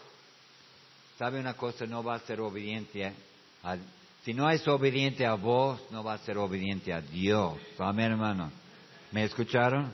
¿sabe 1.19 1.39
una 1.39 1.55
cosa? 1.55 1.87
No 1.87 2.03
va 2.03 2.15
a 2.15 2.21
ser 2.21 2.41
obediente 2.41 3.13
a... 3.63 3.77
Si 4.25 4.35
no 4.35 4.51
es 4.51 4.67
obediente 4.69 5.27
a 5.27 5.35
vos, 5.35 5.81
no 5.91 6.05
va 6.05 6.15
a 6.15 6.19
ser 6.19 6.39
obediente 6.39 6.93
a 6.93 7.01
Dios. 7.01 7.55
Amén, 7.79 8.13
hermano. 8.13 8.51
¿Me 9.13 9.25
escucharon? 9.25 9.93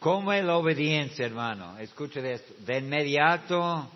¿Cómo 0.00 0.32
es 0.32 0.44
la 0.44 0.56
obediencia, 0.56 1.24
hermano? 1.24 1.78
Escuche 1.78 2.32
esto. 2.32 2.52
De 2.58 2.78
inmediato, 2.78 3.88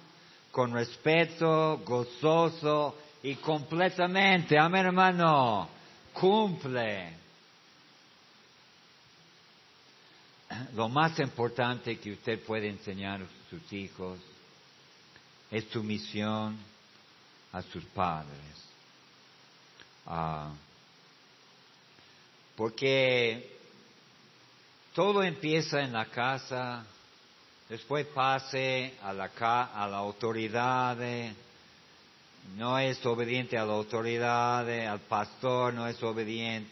con 0.51 0.73
respeto, 0.73 1.79
gozoso 1.85 2.97
y 3.23 3.35
completamente. 3.35 4.59
Amén, 4.59 4.87
hermano. 4.87 5.78
Cumple. 6.21 7.13
Lo 10.75 10.89
más 10.89 11.19
importante 11.21 11.99
que 11.99 12.13
usted 12.13 12.43
puede 12.45 12.69
enseñar 12.69 13.23
a 13.23 13.51
sus 13.51 13.73
hijos 13.73 14.19
es 15.51 15.65
su 15.71 15.83
misión 15.83 16.59
a 17.53 17.63
sus 17.63 17.85
padres. 17.85 18.31
Ah, 20.07 20.51
porque 22.57 23.57
todo 24.95 25.23
empieza 25.23 25.81
en 25.81 25.93
la 25.93 26.07
casa, 26.07 26.85
después 27.69 28.07
pase 28.07 28.95
a 29.03 29.13
la, 29.13 29.31
a 29.37 29.87
la 29.87 29.99
autoridad, 29.99 30.99
no 32.57 32.79
es 32.79 33.05
obediente 33.05 33.57
a 33.59 33.65
la 33.65 33.75
autoridad, 33.75 34.69
eh, 34.69 34.87
al 34.87 35.01
pastor, 35.01 35.75
no 35.75 35.87
es 35.87 36.03
obediente, 36.03 36.71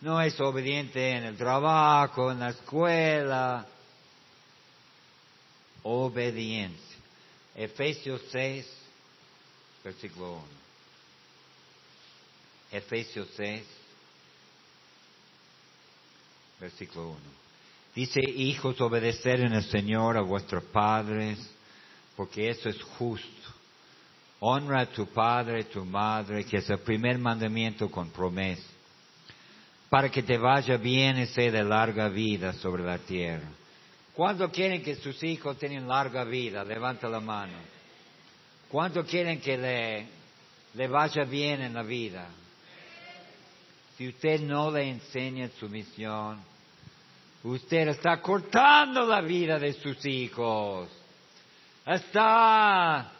no 0.00 0.20
es 0.20 0.38
obediente 0.40 1.10
en 1.10 1.24
el 1.24 1.36
trabajo, 1.36 2.30
en 2.30 2.40
la 2.40 2.50
escuela, 2.50 3.66
obediencia. 5.82 6.96
Efesios 7.54 8.22
6, 8.30 8.66
versículo 9.84 10.32
1. 10.34 10.42
Efesios 12.70 13.28
6, 13.36 13.64
versículo 16.60 17.08
1. 17.08 17.18
Dice, 17.94 18.20
hijos, 18.20 18.80
obedecer 18.80 19.40
en 19.40 19.54
el 19.54 19.64
Señor 19.64 20.16
a 20.16 20.20
vuestros 20.20 20.62
padres, 20.64 21.38
porque 22.16 22.50
eso 22.50 22.68
es 22.68 22.80
justo. 22.82 23.57
Honra 24.40 24.82
a 24.82 24.86
tu 24.86 25.06
padre 25.06 25.64
tu 25.64 25.84
madre, 25.84 26.44
que 26.44 26.58
es 26.58 26.70
el 26.70 26.78
primer 26.78 27.18
mandamiento 27.18 27.90
con 27.90 28.10
promesa, 28.10 28.62
para 29.88 30.08
que 30.10 30.22
te 30.22 30.38
vaya 30.38 30.76
bien 30.76 31.18
y 31.18 31.26
sea 31.26 31.50
de 31.50 31.64
larga 31.64 32.08
vida 32.08 32.52
sobre 32.52 32.84
la 32.84 32.98
tierra. 32.98 33.48
¿Cuánto 34.14 34.50
quieren 34.50 34.82
que 34.82 34.96
sus 34.96 35.22
hijos 35.22 35.58
tengan 35.58 35.88
larga 35.88 36.24
vida? 36.24 36.64
Levanta 36.64 37.08
la 37.08 37.20
mano. 37.20 37.54
¿Cuánto 38.68 39.04
quieren 39.04 39.40
que 39.40 39.56
le, 39.56 40.06
le 40.74 40.88
vaya 40.88 41.24
bien 41.24 41.62
en 41.62 41.74
la 41.74 41.82
vida? 41.82 42.26
Si 43.96 44.08
usted 44.08 44.40
no 44.40 44.70
le 44.70 44.88
enseña 44.90 45.48
su 45.58 45.68
misión, 45.68 46.40
usted 47.42 47.88
está 47.88 48.20
cortando 48.20 49.06
la 49.06 49.20
vida 49.20 49.58
de 49.58 49.72
sus 49.72 50.04
hijos. 50.06 50.88
Está, 51.86 53.10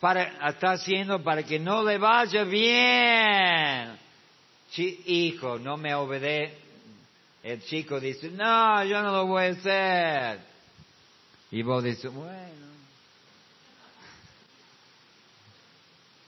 para, 0.00 0.48
está 0.48 0.72
haciendo 0.72 1.22
para 1.22 1.42
que 1.42 1.58
no 1.58 1.82
le 1.82 1.98
vaya 1.98 2.44
bien. 2.44 3.98
hijo, 4.76 5.58
no 5.58 5.76
me 5.76 5.94
obedece. 5.94 6.66
El 7.42 7.62
chico 7.62 8.00
dice, 8.00 8.30
no, 8.30 8.84
yo 8.84 9.00
no 9.02 9.12
lo 9.12 9.26
voy 9.26 9.44
a 9.44 9.50
hacer. 9.50 10.40
Y 11.52 11.62
vos 11.62 11.84
dices, 11.84 12.12
bueno. 12.12 12.66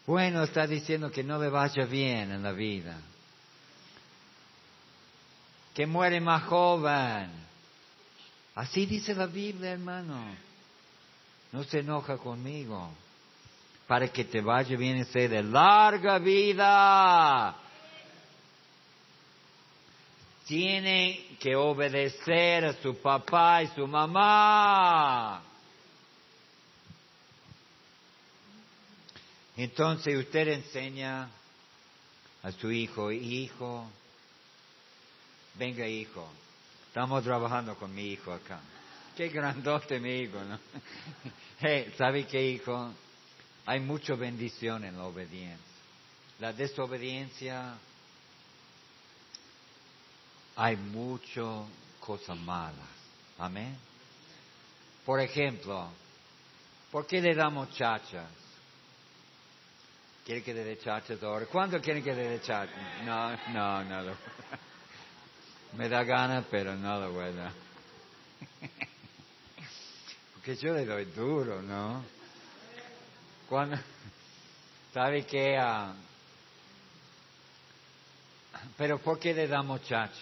Bueno, 0.06 0.44
está 0.44 0.66
diciendo 0.66 1.10
que 1.10 1.22
no 1.22 1.38
le 1.38 1.50
vaya 1.50 1.84
bien 1.84 2.30
en 2.30 2.42
la 2.42 2.52
vida. 2.52 2.98
Que 5.74 5.86
muere 5.86 6.20
más 6.20 6.44
joven. 6.44 7.30
Así 8.54 8.86
dice 8.86 9.14
la 9.14 9.26
Biblia, 9.26 9.72
hermano. 9.72 10.34
No 11.52 11.64
se 11.64 11.80
enoja 11.80 12.16
conmigo. 12.16 12.90
Para 13.88 14.06
que 14.06 14.24
te 14.24 14.42
vaya 14.42 14.76
bien 14.76 14.98
y 14.98 15.04
sea 15.06 15.28
de 15.28 15.42
larga 15.42 16.18
vida. 16.18 17.56
Tiene 20.46 21.36
que 21.40 21.56
obedecer 21.56 22.66
a 22.66 22.74
su 22.74 22.94
papá 22.98 23.62
y 23.62 23.68
su 23.68 23.86
mamá. 23.86 25.42
Entonces 29.56 30.16
usted 30.18 30.48
enseña 30.48 31.28
a 32.42 32.52
su 32.52 32.70
hijo, 32.70 33.10
hijo, 33.10 33.90
venga 35.54 35.88
hijo, 35.88 36.28
estamos 36.86 37.24
trabajando 37.24 37.74
con 37.74 37.92
mi 37.94 38.12
hijo 38.12 38.32
acá. 38.32 38.60
Qué 39.16 39.28
grandote 39.30 39.98
mi 39.98 40.20
hijo, 40.20 40.38
¿no? 40.44 40.58
hey, 41.60 41.92
¿sabe 41.96 42.26
qué 42.26 42.50
hijo? 42.50 42.92
Hay 43.68 43.80
mucha 43.80 44.14
bendición 44.14 44.82
en 44.82 44.96
la 44.96 45.04
obediencia. 45.04 45.58
La 46.38 46.54
desobediencia, 46.54 47.74
hay 50.56 50.76
mucho 50.76 51.68
cosas 52.00 52.38
malas. 52.38 52.88
Amén. 53.36 53.76
Por 55.04 55.20
ejemplo, 55.20 55.90
¿por 56.90 57.06
qué 57.06 57.20
le 57.20 57.34
damos 57.34 57.70
chachas? 57.74 58.30
¿Quiere 60.24 60.42
que 60.42 60.54
le 60.54 60.64
dé 60.64 60.78
chachas 60.78 61.22
ahora? 61.22 61.44
¿Cuándo 61.44 61.78
quieren 61.78 62.02
que 62.02 62.14
le 62.14 62.26
dé 62.26 62.40
chachas? 62.40 62.74
No, 63.04 63.36
no, 63.52 63.84
no. 63.84 64.14
Me 65.76 65.90
da 65.90 66.04
gana, 66.04 66.42
pero 66.50 66.74
no 66.74 67.00
lo 67.00 67.12
voy 67.12 67.24
a 67.24 67.32
dar. 67.32 67.52
Porque 70.32 70.56
yo 70.56 70.72
le 70.72 70.86
doy 70.86 71.04
duro, 71.04 71.60
¿no? 71.60 72.17
Cuando, 73.48 73.76
¿Sabe 74.94 75.24
qué? 75.24 75.56
Ah, 75.56 75.94
pero 78.76 78.98
¿por 78.98 79.18
qué 79.18 79.32
le 79.32 79.46
damos 79.46 79.82
chachas? 79.84 80.18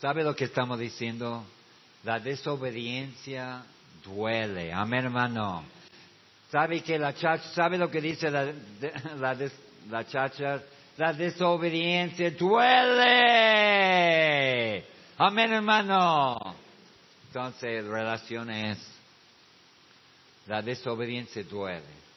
¿Sabe 0.00 0.22
lo 0.22 0.34
que 0.34 0.44
estamos 0.44 0.78
diciendo? 0.78 1.44
La 2.04 2.18
desobediencia 2.18 3.62
duele. 4.04 4.72
Amén, 4.72 5.04
hermano. 5.04 5.64
¿Sabe 6.50 6.82
que 6.82 6.98
la 6.98 7.14
chacha, 7.14 7.52
sabe 7.54 7.78
lo 7.78 7.90
que 7.90 8.00
dice 8.00 8.30
la, 8.30 8.44
la, 9.18 9.36
la 9.88 10.06
chacha? 10.06 10.62
La 10.96 11.12
desobediencia 11.12 12.30
duele. 12.32 13.20
Amén, 15.16 15.52
hermano. 15.52 16.56
Entonces, 17.28 17.84
relaciones, 17.86 18.78
la 20.46 20.60
desobediencia 20.62 21.44
duele. 21.44 22.09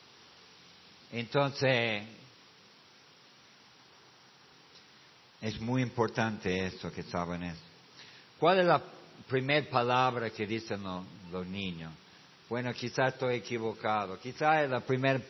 Entonces, 1.13 2.03
es 5.39 5.61
muy 5.61 5.83
importante 5.83 6.65
eso 6.65 6.91
que 6.91 7.03
saben 7.03 7.43
eso. 7.43 7.61
¿Cuál 8.39 8.61
es 8.61 8.65
la 8.65 8.81
primera 9.29 9.69
palabra 9.69 10.31
que 10.31 10.47
dicen 10.47 10.81
los 11.31 11.45
niños? 11.45 11.91
Bueno, 12.49 12.73
quizás 12.73 13.13
estoy 13.13 13.35
equivocado. 13.35 14.19
Quizás 14.19 14.67
la, 14.67 14.79
primer, 14.79 15.23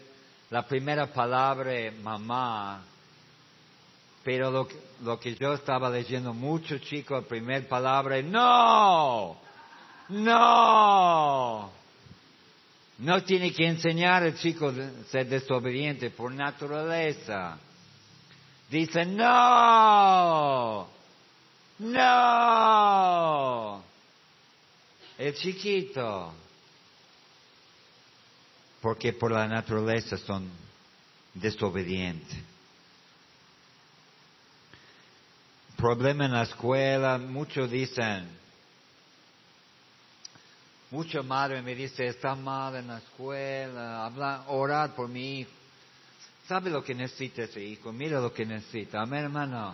la 0.51 0.65
primera 0.65 1.05
palabra 1.07 1.73
es 1.73 1.99
mamá, 1.99 2.81
pero 4.23 4.51
lo, 4.51 4.69
lo, 5.01 5.19
que 5.19 5.35
yo 5.35 5.53
estaba 5.53 5.89
leyendo 5.89 6.33
mucho, 6.33 6.77
chicos, 6.77 7.23
la 7.23 7.27
primera 7.27 7.67
palabra 7.67 8.17
es 8.19 8.25
no, 8.25 9.35
no. 10.07 11.82
No 12.99 13.23
tiene 13.23 13.51
que 13.51 13.67
enseñar 13.67 14.23
al 14.23 14.37
chico 14.37 14.69
a 14.69 15.03
ser 15.09 15.27
desobediente 15.27 16.11
por 16.11 16.31
naturaleza. 16.31 17.57
Dice 18.69 19.05
no, 19.05 20.87
no. 21.79 23.83
El 25.17 25.33
chiquito 25.35 26.33
porque 28.83 29.13
por 29.13 29.31
la 29.31 29.47
naturaleza 29.47 30.17
son 30.17 30.51
desobedientes. 31.33 32.37
Problema 35.77 36.25
en 36.25 36.33
la 36.33 36.43
escuela, 36.43 37.17
muchos 37.17 37.71
dicen, 37.71 38.27
mucha 40.93 41.23
madre 41.23 41.59
me 41.63 41.73
dice, 41.73 42.05
está 42.05 42.35
mal 42.35 42.75
en 42.75 42.87
la 42.87 42.99
escuela, 42.99 44.05
habla, 44.05 44.43
orar 44.49 44.93
por 44.93 45.09
mi 45.09 45.39
hijo. 45.39 45.49
¿Sabe 46.47 46.69
lo 46.69 46.83
que 46.83 46.93
necesita 46.93 47.41
ese 47.41 47.63
hijo? 47.63 47.91
Mira 47.91 48.19
lo 48.19 48.31
que 48.31 48.45
necesita. 48.45 49.01
Amén, 49.01 49.23
hermano. 49.23 49.73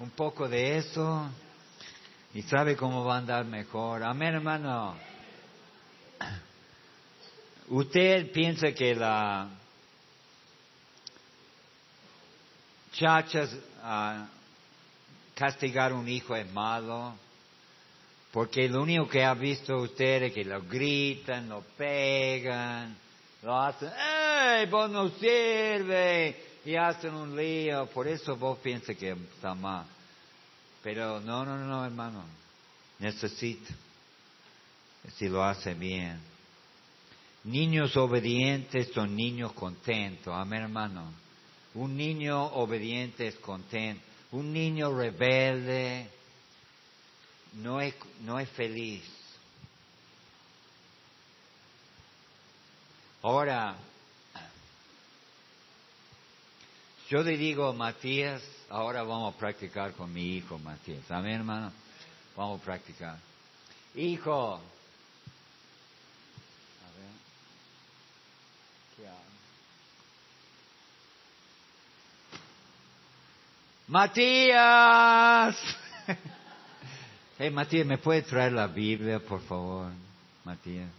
Un 0.00 0.10
poco 0.10 0.46
de 0.50 0.76
eso 0.76 1.30
y 2.34 2.42
sabe 2.42 2.76
cómo 2.76 3.02
va 3.06 3.14
a 3.14 3.18
andar 3.18 3.46
mejor. 3.46 4.02
Amén, 4.02 4.34
hermano. 4.34 4.96
¿Usted 7.68 8.30
piensa 8.30 8.72
que 8.72 8.94
la 8.94 9.48
chachas 12.92 13.50
uh, 13.82 14.26
castigar 15.34 15.92
a 15.92 15.94
un 15.94 16.06
hijo 16.06 16.36
es 16.36 16.52
malo? 16.52 17.14
Porque 18.32 18.68
lo 18.68 18.82
único 18.82 19.08
que 19.08 19.24
ha 19.24 19.34
visto 19.34 19.76
usted 19.78 20.24
es 20.24 20.32
que 20.32 20.44
lo 20.44 20.62
gritan, 20.62 21.48
lo 21.48 21.62
pegan, 21.76 22.96
lo 23.42 23.60
hacen, 23.60 23.90
¡Ey, 23.90 24.66
vos 24.66 24.88
no 24.90 25.08
sirve! 25.08 26.36
Y 26.64 26.76
hacen 26.76 27.14
un 27.14 27.34
lío, 27.34 27.86
por 27.86 28.06
eso 28.06 28.36
vos 28.36 28.58
piensas 28.58 28.96
que 28.96 29.10
está 29.10 29.54
mal. 29.54 29.86
Pero 30.82 31.20
no, 31.20 31.44
no, 31.44 31.56
no, 31.56 31.84
hermano. 31.84 32.22
Necesita. 32.98 33.74
Si 35.16 35.28
lo 35.28 35.42
hace 35.42 35.74
bien. 35.74 36.20
Niños 37.44 37.96
obedientes 37.96 38.90
son 38.92 39.16
niños 39.16 39.52
contentos. 39.54 40.32
Amén, 40.36 40.62
hermano. 40.62 41.10
Un 41.74 41.96
niño 41.96 42.44
obediente 42.44 43.26
es 43.26 43.36
contento. 43.36 44.02
Un 44.32 44.52
niño 44.52 44.94
rebelde 44.94 46.10
no 47.54 47.80
es, 47.80 47.94
no 48.20 48.38
es 48.38 48.48
feliz. 48.50 49.02
Ahora, 53.22 53.76
yo 57.08 57.22
le 57.22 57.36
digo, 57.36 57.72
Matías, 57.74 58.42
ahora 58.70 59.02
vamos 59.02 59.34
a 59.34 59.38
practicar 59.38 59.92
con 59.92 60.12
mi 60.12 60.36
hijo 60.36 60.58
Matías. 60.58 61.10
Amén, 61.10 61.36
hermano. 61.36 61.72
Vamos 62.36 62.60
a 62.60 62.64
practicar. 62.64 63.18
Hijo. 63.94 64.60
Matías. 73.90 75.56
Hey, 77.42 77.48
Matías, 77.48 77.86
¿me 77.86 77.96
puede 77.96 78.20
traer 78.20 78.52
la 78.52 78.66
Biblia, 78.66 79.18
por 79.18 79.40
favor? 79.40 79.90
Matías. 80.44 80.90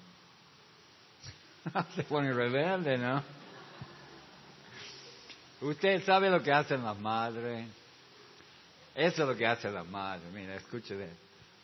Se 1.95 2.01
pone 2.01 2.34
rebelde, 2.34 2.97
¿no? 2.97 3.21
Usted 5.62 6.04
sabe 6.04 6.32
lo 6.32 6.41
que 6.41 6.51
hacen 6.51 6.84
las 6.84 6.97
madres. 6.97 7.67
Eso 8.95 9.21
es 9.21 9.30
lo 9.30 9.38
que 9.38 9.45
hace 9.45 9.69
la 9.69 9.84
madre. 9.84 10.23
Mira, 10.34 10.56
escuche 10.56 10.95
de 10.95 11.10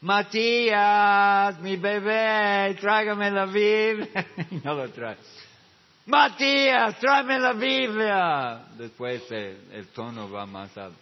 Matías, 0.01 1.59
mi 1.59 1.75
bebé, 1.77 2.77
tráigame 2.79 3.31
la 3.31 3.47
Biblia. 3.47 4.27
y 4.51 4.57
no 4.57 4.75
lo 4.75 4.91
trae. 4.91 5.17
Matías, 6.05 6.99
tráeme 6.99 7.39
la 7.39 7.53
Biblia. 7.53 8.65
Después 8.77 9.23
el, 9.31 9.87
tono 9.87 10.29
va 10.29 10.45
más 10.45 10.77
alto. 10.77 10.99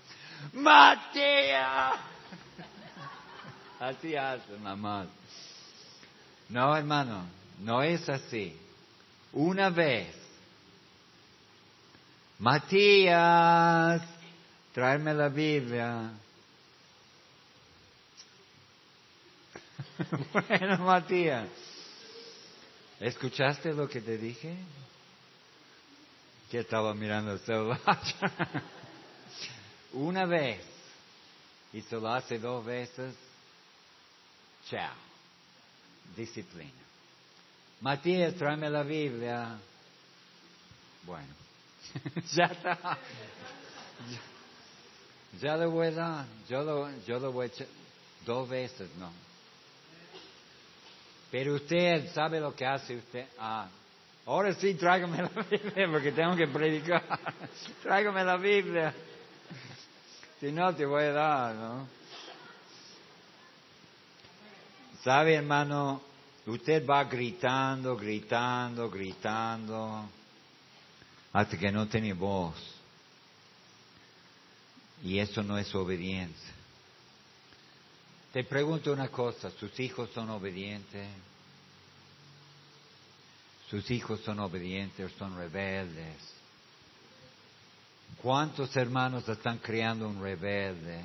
Matías. 0.53 2.14
Así 3.79 4.15
hace 4.15 4.57
la 4.63 4.75
madre. 4.75 5.09
No, 6.49 6.75
hermano, 6.75 7.27
no 7.59 7.81
es 7.81 8.07
así. 8.07 8.57
Una 9.33 9.69
vez. 9.69 10.15
Matías, 12.39 14.01
tráeme 14.73 15.13
la 15.13 15.29
Biblia. 15.29 16.11
bueno, 20.33 20.77
Matías, 20.79 21.47
¿escuchaste 22.99 23.73
lo 23.73 23.87
que 23.87 24.01
te 24.01 24.17
dije? 24.17 24.55
Que 26.51 26.59
estaba 26.59 26.93
mirando 26.93 27.33
el 27.33 27.39
celular. 27.39 27.79
Una 29.93 30.25
vez, 30.25 30.61
y 31.71 31.81
se 31.81 31.95
lo 31.95 32.13
hace 32.13 32.37
dos 32.37 32.65
veces, 32.65 33.15
chao, 34.69 34.93
disciplina. 36.15 36.71
Matías, 37.81 38.35
tráeme 38.35 38.69
la 38.69 38.83
Biblia. 38.83 39.57
Bueno, 41.03 41.33
ya 42.33 42.45
está. 42.45 42.97
Ya, 45.41 45.57
lo 45.57 45.69
voy 45.69 45.87
a 45.87 45.91
dar. 45.91 46.25
Yo 46.49 46.63
lo, 46.63 46.89
yo 47.05 47.19
lo 47.19 47.31
voy 47.31 47.43
a 47.43 47.47
echar 47.47 47.67
dos 48.25 48.49
veces, 48.49 48.89
no. 48.97 49.11
Pero 51.31 51.55
usted 51.55 52.11
sabe 52.13 52.39
lo 52.39 52.55
que 52.55 52.65
hace 52.65 52.95
usted. 52.95 53.27
Ah, 53.37 53.67
ahora 54.25 54.53
sí, 54.53 54.73
tráigame 54.75 55.17
la 55.17 55.43
Biblia 55.43 55.87
porque 55.91 56.11
tengo 56.11 56.35
que 56.35 56.47
predicar. 56.47 57.03
tráigame 57.83 58.23
la 58.23 58.37
Biblia. 58.37 58.93
Si 60.39 60.51
no, 60.51 60.73
te 60.73 60.85
voy 60.85 61.03
a 61.03 61.11
dar, 61.11 61.55
¿no? 61.55 61.87
¿Sabe, 65.05 65.35
hermano? 65.35 66.01
Usted 66.47 66.83
va 66.83 67.03
gritando, 67.03 67.95
gritando, 67.95 68.89
gritando, 68.89 70.09
hasta 71.31 71.59
que 71.59 71.71
no 71.71 71.87
tiene 71.87 72.13
voz. 72.13 72.55
Y 75.03 75.19
eso 75.19 75.43
no 75.43 75.59
es 75.59 75.73
obediencia. 75.75 76.53
Te 78.33 78.43
pregunto 78.45 78.91
una 78.91 79.09
cosa, 79.09 79.51
¿sus 79.51 79.79
hijos 79.79 80.09
son 80.09 80.31
obedientes? 80.31 81.07
¿Sus 83.69 83.91
hijos 83.91 84.21
son 84.21 84.39
obedientes 84.39 85.13
o 85.13 85.19
son 85.19 85.37
rebeldes? 85.37 86.17
¿Cuántos 88.23 88.75
hermanos 88.75 89.29
están 89.29 89.59
criando 89.59 90.07
un 90.07 90.19
rebelde? 90.19 91.03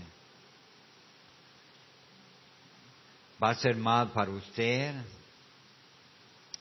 Va 3.42 3.50
a 3.50 3.54
ser 3.54 3.76
mal 3.76 4.10
para 4.10 4.30
usted 4.30 4.94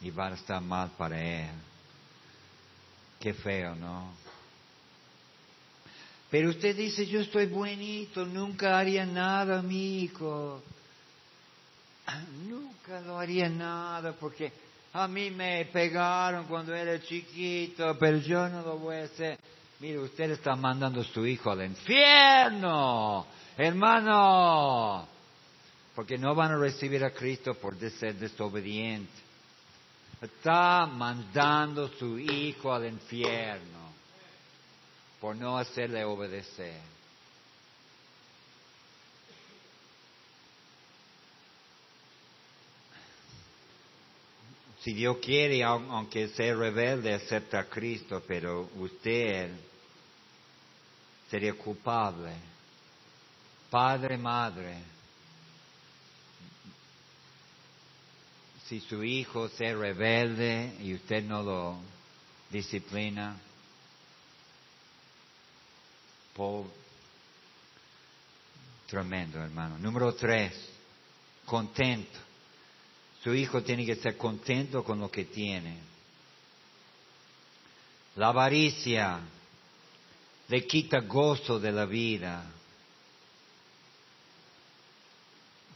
y 0.02 0.10
va 0.12 0.28
a 0.28 0.34
estar 0.34 0.62
mal 0.62 0.90
para 0.98 1.22
él. 1.22 1.52
Qué 3.20 3.34
feo, 3.34 3.76
¿no? 3.76 4.14
Pero 6.30 6.50
usted 6.52 6.76
dice, 6.76 7.06
yo 7.06 7.22
estoy 7.22 7.48
buenito, 7.48 8.26
nunca 8.26 8.78
haría 8.78 9.06
nada, 9.06 9.62
mi 9.62 10.04
hijo. 10.04 10.62
Nunca 12.48 13.02
lo 13.02 13.20
haría 13.20 13.50
nada 13.50 14.14
porque 14.14 14.52
a 14.94 15.08
mí 15.08 15.30
me 15.32 15.66
pegaron 15.66 16.46
cuando 16.46 16.74
era 16.74 17.00
chiquito, 17.02 17.98
pero 18.00 18.18
yo 18.18 18.48
no 18.48 18.62
lo 18.62 18.78
voy 18.78 18.98
a 18.98 19.04
hacer. 19.04 19.40
Mire, 19.80 20.00
usted 20.00 20.32
está 20.32 20.56
mandando 20.56 21.02
a 21.02 21.04
su 21.04 21.26
hijo 21.26 21.52
al 21.52 21.66
infierno, 21.66 23.26
hermano, 23.58 25.08
porque 26.00 26.18
no 26.18 26.34
van 26.34 26.54
a 26.54 26.58
recibir 26.58 27.04
a 27.04 27.12
Cristo 27.12 27.56
por 27.56 27.78
ser 27.78 28.16
desobediente. 28.16 29.12
Está 30.22 30.86
mandando 30.86 31.90
su 31.90 32.18
hijo 32.18 32.72
al 32.72 32.88
infierno 32.88 33.92
por 35.20 35.36
no 35.36 35.58
hacerle 35.58 36.06
obedecer. 36.06 36.80
Si 44.80 44.94
Dios 44.94 45.18
quiere, 45.18 45.62
aunque 45.66 46.30
sea 46.30 46.56
rebelde, 46.56 47.14
acepta 47.14 47.60
a 47.60 47.66
Cristo, 47.66 48.24
pero 48.26 48.70
usted 48.78 49.52
sería 51.30 51.54
culpable. 51.56 52.32
Padre, 53.70 54.18
madre, 54.18 54.99
si 58.70 58.80
su 58.82 59.04
hijo 59.04 59.50
se 59.50 59.74
rebelde 59.74 60.76
y 60.80 60.94
usted 60.94 61.24
no 61.24 61.42
lo 61.42 61.78
disciplina, 62.52 63.36
Tremendo, 68.88 69.44
hermano. 69.44 69.78
Número 69.78 70.14
tres, 70.16 70.54
contento. 71.46 72.18
Su 73.22 73.34
hijo 73.34 73.62
tiene 73.62 73.86
que 73.86 73.96
ser 73.96 74.16
contento 74.16 74.84
con 74.84 75.00
lo 75.00 75.12
que 75.12 75.26
tiene. 75.26 75.80
La 78.16 78.30
avaricia 78.30 79.20
le 80.48 80.66
quita 80.66 81.02
gozo 81.02 81.60
de 81.60 81.72
la 81.74 81.86
vida. 81.86 82.50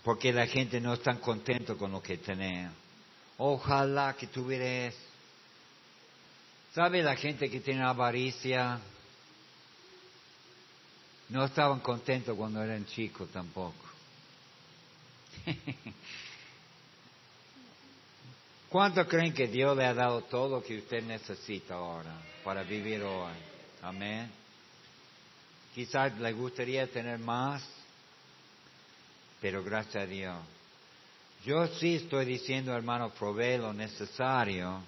Porque 0.03 0.31
la 0.31 0.47
gente 0.47 0.79
no 0.79 0.93
está 0.93 1.19
contento 1.19 1.77
con 1.77 1.91
lo 1.91 2.01
que 2.01 2.17
tiene. 2.17 2.82
Ojalá 3.37 4.15
que 4.15 4.27
tuviera 4.27 4.87
eso. 4.87 4.97
¿Sabe 6.73 7.03
la 7.03 7.15
gente 7.15 7.49
que 7.49 7.59
tiene 7.59 7.83
avaricia? 7.83 8.79
No 11.29 11.45
estaban 11.45 11.79
contentos 11.79 12.35
cuando 12.37 12.61
eran 12.63 12.85
chicos 12.85 13.29
tampoco. 13.31 13.85
¿Cuánto 18.69 19.07
creen 19.07 19.33
que 19.33 19.47
Dios 19.47 19.77
le 19.77 19.85
ha 19.85 19.93
dado 19.93 20.23
todo 20.23 20.57
lo 20.57 20.63
que 20.63 20.79
usted 20.79 21.03
necesita 21.03 21.75
ahora 21.75 22.15
para 22.43 22.63
vivir 22.63 23.03
hoy? 23.03 23.33
Amén. 23.83 24.31
Quizás 25.75 26.17
le 26.19 26.33
gustaría 26.33 26.87
tener 26.87 27.19
más, 27.19 27.63
pero 29.41 29.63
gracias 29.63 30.03
a 30.03 30.07
Dios. 30.07 30.37
Yo 31.45 31.67
sí 31.67 31.95
estoy 31.95 32.25
diciendo, 32.25 32.73
hermano, 32.73 33.09
provee 33.09 33.57
lo 33.57 33.73
necesario. 33.73 34.81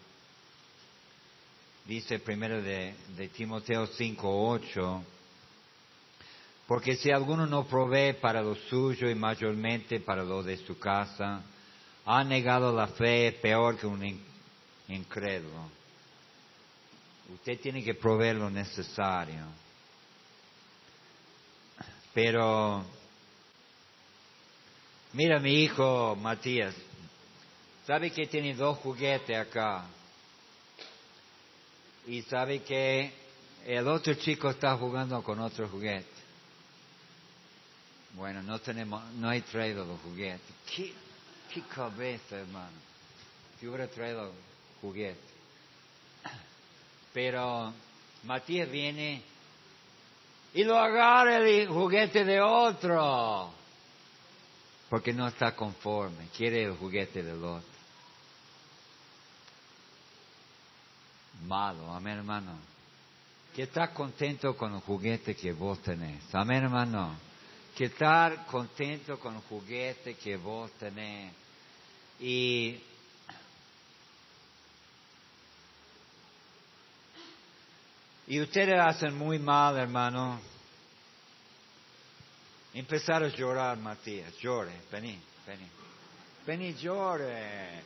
Dice 1.85 2.19
primero 2.19 2.61
de, 2.61 2.95
de 3.15 3.27
Timoteo 3.29 3.87
5, 3.87 4.49
8 4.49 5.03
porque 6.67 6.95
si 6.95 7.11
alguno 7.11 7.45
no 7.45 7.65
provee 7.65 8.13
para 8.13 8.41
lo 8.41 8.55
suyo 8.55 9.09
y 9.09 9.15
mayormente 9.15 9.99
para 9.99 10.23
lo 10.23 10.41
de 10.41 10.57
su 10.57 10.79
casa, 10.79 11.43
ha 12.05 12.23
negado 12.23 12.75
la 12.75 12.87
fe 12.87 13.37
peor 13.39 13.77
que 13.77 13.85
un 13.85 14.19
incrédulo. 14.87 15.69
Usted 17.33 17.59
tiene 17.59 17.83
que 17.83 17.93
proveer 17.93 18.37
lo 18.37 18.49
necesario. 18.49 19.45
Pero, 22.13 22.83
mira 25.15 25.39
mi 25.39 25.63
hijo 25.63 26.15
Matías, 26.17 26.75
sabe 27.87 28.11
que 28.11 28.27
tiene 28.27 28.53
dos 28.53 28.77
juguetes 28.79 29.35
acá. 29.37 29.85
Y 32.07 32.21
sabe 32.23 32.61
que 32.61 33.11
el 33.65 33.87
otro 33.87 34.13
chico 34.13 34.49
está 34.49 34.77
jugando 34.77 35.23
con 35.23 35.39
otro 35.39 35.67
juguete. 35.67 36.05
Bueno, 38.13 38.43
no 38.43 38.59
tenemos, 38.59 39.03
no 39.13 39.29
hay 39.29 39.41
traído 39.41 39.85
los 39.85 39.99
juguetes. 40.01 40.41
¿Qué, 40.73 40.93
qué 41.51 41.61
cabeza, 41.61 42.37
hermano? 42.37 42.77
Si 43.59 43.67
hubiera 43.67 43.87
traído 43.87 44.31
juguetes. 44.81 45.33
Pero 47.13 47.73
Matías 48.23 48.69
viene 48.69 49.21
y 50.53 50.63
lo 50.63 50.77
agarra 50.77 51.37
el 51.37 51.67
juguete 51.67 52.23
de 52.23 52.41
otro. 52.41 53.51
Porque 54.89 55.13
no 55.13 55.27
está 55.27 55.55
conforme, 55.55 56.27
quiere 56.35 56.63
el 56.63 56.77
juguete 56.77 57.23
del 57.23 57.43
otro. 57.43 57.75
Malo, 61.45 61.93
amén 61.93 62.17
hermano. 62.17 62.57
Que 63.55 63.63
está 63.63 63.93
contento 63.93 64.55
con 64.55 64.75
el 64.75 64.81
juguete 64.81 65.35
que 65.35 65.53
vos 65.53 65.81
tenés. 65.81 66.23
Amén 66.33 66.63
hermano. 66.63 67.15
Que 67.75 67.85
estar 67.85 68.45
contento 68.45 69.19
con 69.19 69.35
el 69.35 69.41
juguete 69.41 70.15
que 70.15 70.37
vos 70.37 70.71
tenés. 70.73 71.33
Y 72.19 72.79
Y 78.27 78.41
ustedes 78.41 78.79
hacen 78.79 79.15
muy 79.15 79.37
mal, 79.37 79.77
hermano. 79.77 80.39
Empezar 82.75 83.23
a 83.23 83.29
llorar, 83.29 83.77
Matías. 83.77 84.33
Llore, 84.41 84.81
vení, 84.91 85.17
vení. 85.47 85.69
Vení, 86.45 86.73
llore. 86.73 87.81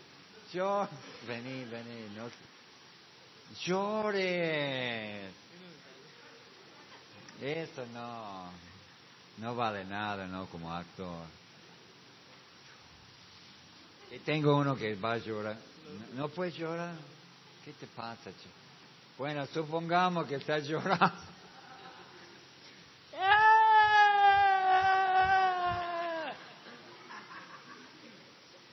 Llore. 0.51 0.89
Vení, 1.27 1.63
vení. 1.65 2.09
No. 2.15 2.27
Llore. 3.65 5.29
Eso 7.39 7.85
no. 7.93 8.51
No 9.37 9.55
vale 9.55 9.85
nada, 9.85 10.25
¿no? 10.25 10.47
Como 10.47 10.73
actor. 10.73 11.23
Y 14.11 14.17
tengo 14.19 14.57
uno 14.57 14.75
que 14.75 14.95
va 14.95 15.13
a 15.13 15.17
llorar. 15.19 15.55
¿No, 16.15 16.21
no 16.23 16.29
puedes 16.29 16.55
llorar? 16.55 16.95
¿Qué 17.63 17.73
te 17.73 17.85
pasa, 17.85 18.31
chico? 18.31 18.55
Bueno, 19.19 19.45
supongamos 19.45 20.25
que 20.25 20.37
está 20.37 20.57
llorando. 20.59 21.38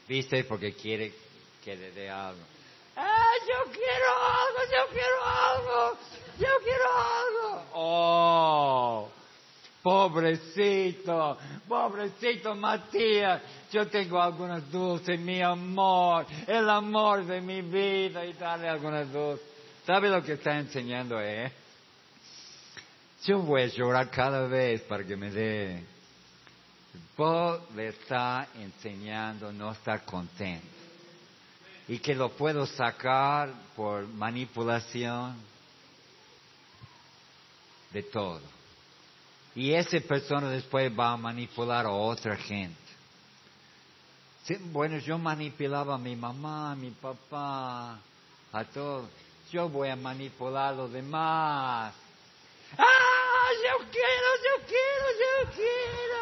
¿Viste? 0.09 0.45
Porque 0.45 0.75
quiere 0.75 1.13
que 1.65 1.77
le 1.77 1.91
dé 1.93 2.09
algo. 2.09 2.41
¡Ah, 2.97 3.33
yo 3.47 3.71
quiero 3.73 4.11
algo! 4.23 4.61
¡Yo 4.73 4.93
quiero 4.93 5.25
algo! 5.25 5.99
¡Yo 6.39 6.49
quiero 6.65 6.85
algo! 6.93 7.65
¡Oh! 7.75 9.11
Pobrecito, 9.87 11.39
pobrecito 11.69 12.57
Matías, 12.57 13.41
yo 13.71 13.87
tengo 13.87 14.21
algunas 14.21 14.69
dulces, 14.69 15.17
mi 15.21 15.41
amor, 15.41 16.27
el 16.45 16.69
amor 16.69 17.25
de 17.25 17.41
mi 17.41 17.63
vida 17.63 18.27
y 18.27 18.33
darle 18.33 18.69
algunas 18.69 19.13
dulces. 19.13 19.47
¿Sabe 19.87 20.09
lo 20.09 20.25
que 20.25 20.33
está 20.33 20.59
enseñando, 20.59 21.21
eh? 21.21 21.53
Yo 23.27 23.39
voy 23.39 23.63
a 23.63 23.67
llorar 23.67 24.11
cada 24.11 24.49
vez 24.49 24.83
para 24.83 25.05
que 25.05 25.15
me 25.15 25.31
dé. 25.31 25.85
Vos 27.17 27.61
le 27.75 27.89
está 27.89 28.49
enseñando 28.55 29.53
no 29.53 29.73
estar 29.73 30.05
contento. 30.05 30.67
Y 31.89 31.99
que 31.99 32.15
lo 32.15 32.31
puedo 32.31 32.67
sacar 32.67 33.51
por 33.77 34.07
manipulación 34.09 35.37
de 37.93 38.03
todo. 38.03 38.43
Y 39.55 39.73
esa 39.73 39.99
persona 40.01 40.51
después 40.51 40.93
va 40.99 41.13
a 41.13 41.17
manipular 41.17 41.87
a 41.87 41.91
otra 41.91 42.37
gente. 42.37 42.77
bueno, 44.73 44.99
yo 44.99 45.17
manipulaba 45.17 45.95
a 45.95 45.99
mi 45.99 46.17
mamá, 46.17 46.73
a 46.73 46.77
mi 46.77 46.91
papá, 46.91 47.99
a 48.53 48.65
todos 48.65 49.09
yo 49.51 49.69
voy 49.69 49.89
a 49.89 49.97
manipular 49.97 50.73
a 50.73 50.77
los 50.77 50.93
demás. 50.93 51.95
¡Ah! 52.77 53.17
Yo 53.63 53.79
quiero, 53.91 54.29
yo 54.45 54.67
quiero, 54.67 55.07
yo 55.23 55.51
quiero. 55.55 56.16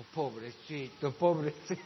Oh, 0.00 0.04
pobrecito, 0.14 1.12
pobrecito. 1.12 1.82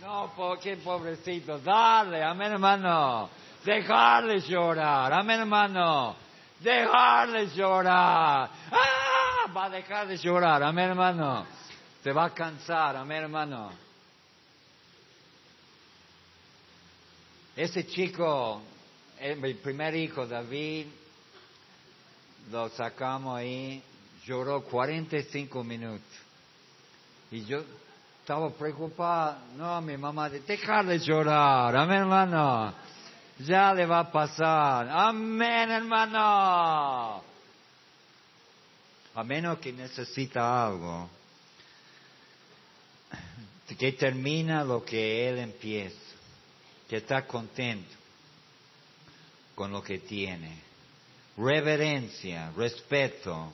No, 0.00 0.58
qué 0.62 0.76
pobrecito. 0.76 1.58
Dale, 1.58 2.22
amén, 2.22 2.52
hermano. 2.52 3.28
Dejarle 3.64 4.40
llorar, 4.40 5.12
amén, 5.12 5.40
hermano. 5.40 6.14
Dejarle 6.60 7.48
llorar. 7.48 8.50
¡Ah! 8.70 9.50
Va 9.54 9.64
a 9.64 9.70
dejar 9.70 10.06
de 10.06 10.16
llorar, 10.16 10.62
amén, 10.62 10.90
hermano. 10.90 11.46
Se 12.04 12.12
va 12.12 12.26
a 12.26 12.30
cansar, 12.34 12.94
amén, 12.94 13.24
hermano. 13.24 13.72
Ese 17.56 17.86
chico, 17.86 18.62
mi 19.38 19.54
primer 19.54 19.96
hijo, 19.96 20.26
David, 20.26 20.86
lo 22.52 22.68
sacamos 22.68 23.38
ahí, 23.38 23.82
lloró 24.24 24.62
45 24.62 25.64
minutos. 25.64 26.25
Y 27.30 27.44
yo 27.44 27.64
estaba 28.20 28.50
preocupado, 28.50 29.38
no, 29.56 29.80
mi 29.80 29.96
mamá, 29.96 30.28
dejarle 30.28 30.98
llorar, 30.98 31.76
amén 31.76 31.98
hermano, 31.98 32.74
ya 33.38 33.74
le 33.74 33.86
va 33.86 34.00
a 34.00 34.12
pasar, 34.12 34.88
amén 34.88 35.70
hermano. 35.70 37.22
A 39.14 39.24
menos 39.24 39.58
que 39.58 39.72
necesita 39.72 40.66
algo, 40.66 41.08
que 43.78 43.92
termina 43.92 44.62
lo 44.62 44.84
que 44.84 45.28
él 45.28 45.38
empieza 45.38 46.06
que 46.88 46.96
está 46.98 47.26
contento 47.26 47.94
con 49.54 49.72
lo 49.72 49.82
que 49.82 49.98
tiene. 49.98 50.62
Reverencia, 51.36 52.52
respeto. 52.56 53.52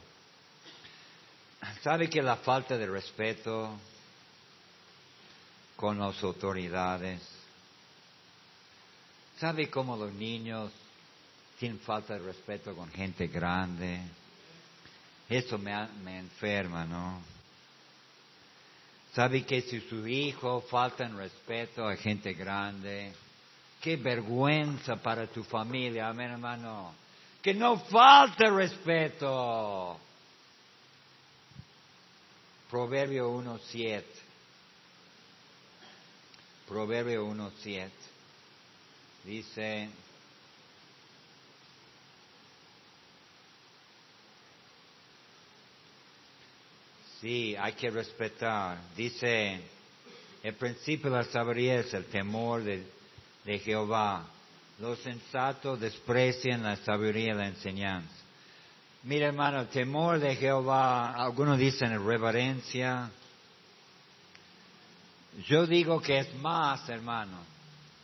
¿Sabe 1.83 2.09
que 2.09 2.22
la 2.22 2.37
falta 2.37 2.77
de 2.77 2.87
respeto 2.87 3.79
con 5.77 5.98
las 5.98 6.22
autoridades? 6.22 7.20
¿Sabe 9.38 9.70
cómo 9.70 9.96
los 9.96 10.12
niños 10.12 10.72
tienen 11.59 11.79
falta 11.81 12.14
de 12.14 12.20
respeto 12.20 12.75
con 12.75 12.90
gente 12.90 13.29
grande? 13.29 14.01
Eso 15.29 15.57
me, 15.59 15.87
me 16.05 16.18
enferma, 16.18 16.85
¿no? 16.85 17.20
¿Sabe 19.14 19.44
que 19.44 19.61
si 19.62 19.81
su 19.83 20.07
hijo 20.07 20.62
falta 20.62 21.05
en 21.05 21.16
respeto 21.16 21.87
a 21.87 21.96
gente 21.96 22.33
grande, 22.33 23.12
qué 23.81 23.96
vergüenza 23.96 24.96
para 24.96 25.27
tu 25.27 25.44
familia, 25.44 26.09
amén 26.09 26.33
hermano? 26.33 26.94
Que 27.42 27.55
no 27.55 27.79
falte 27.79 28.51
respeto. 28.51 29.98
Proverbio 32.72 33.30
1.7. 33.30 34.02
Proverbio 36.66 37.26
1.7. 37.26 37.90
Dice, 39.24 39.90
Sí, 47.20 47.54
hay 47.56 47.74
que 47.74 47.90
respetar. 47.90 48.78
Dice, 48.96 49.61
el 50.42 50.54
principio 50.54 51.11
de 51.11 51.18
la 51.18 51.24
sabiduría 51.24 51.80
es 51.80 51.92
el 51.92 52.06
temor 52.06 52.64
de, 52.64 53.58
Jehová. 53.58 54.26
Los 54.78 54.98
sensatos 55.00 55.78
desprecian 55.78 56.62
la 56.62 56.76
sabiduría 56.76 57.35
y 57.35 57.37
la 57.37 57.48
enseñanza. 57.48 58.21
Mira, 59.05 59.27
hermano, 59.27 59.67
temor 59.67 60.21
de 60.21 60.37
Jehová, 60.37 61.15
algunos 61.15 61.59
dicen 61.59 62.07
reverencia. 62.07 63.11
Yo 65.47 65.67
digo 65.67 66.01
que 66.01 66.19
es 66.19 66.35
más, 66.37 66.88
hermano. 66.88 67.38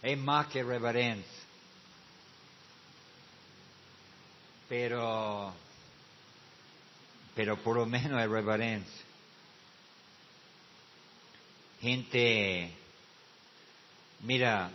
Es 0.03 0.19
más 0.19 0.49
que 0.49 0.63
reverencia. 0.63 1.43
Pero, 4.69 5.53
pero 7.35 7.57
por 7.59 7.77
lo 7.77 7.87
menos 7.87 8.21
es 8.21 8.29
reverencia 8.29 9.09
gente, 11.81 12.73
mira, 14.21 14.71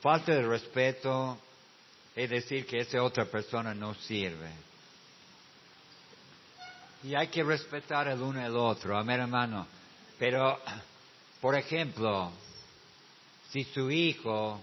falta 0.00 0.34
de 0.34 0.42
respeto 0.42 1.38
es 2.14 2.30
decir 2.30 2.66
que 2.66 2.80
esa 2.80 3.02
otra 3.02 3.24
persona 3.24 3.74
no 3.74 3.94
sirve. 3.94 4.50
Y 7.04 7.14
hay 7.14 7.28
que 7.28 7.42
respetar 7.42 8.08
el 8.08 8.20
uno 8.20 8.44
el 8.44 8.56
otro, 8.56 8.96
amén 8.96 9.20
hermano. 9.20 9.66
Pero, 10.18 10.60
por 11.40 11.56
ejemplo, 11.56 12.30
si 13.50 13.64
su 13.64 13.90
hijo 13.90 14.60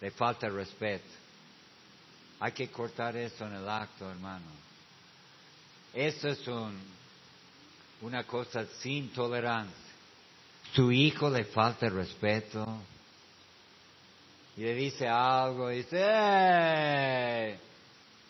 le 0.00 0.10
falta 0.10 0.48
respeto, 0.48 1.08
hay 2.40 2.52
que 2.52 2.68
cortar 2.68 3.16
eso 3.16 3.46
en 3.46 3.54
el 3.54 3.68
acto, 3.68 4.10
hermano. 4.10 4.46
Eso 5.94 6.28
es 6.28 6.46
un, 6.48 6.78
una 8.02 8.24
cosa 8.24 8.64
sin 8.80 9.10
tolerancia. 9.10 9.74
Su 10.74 10.92
hijo 10.92 11.30
le 11.30 11.44
falta 11.44 11.88
respeto. 11.88 12.82
Y 14.58 14.62
le 14.62 14.74
dice 14.74 15.06
algo, 15.06 15.70
y 15.70 15.76
dice, 15.76 15.98
¡Eh! 16.00 17.58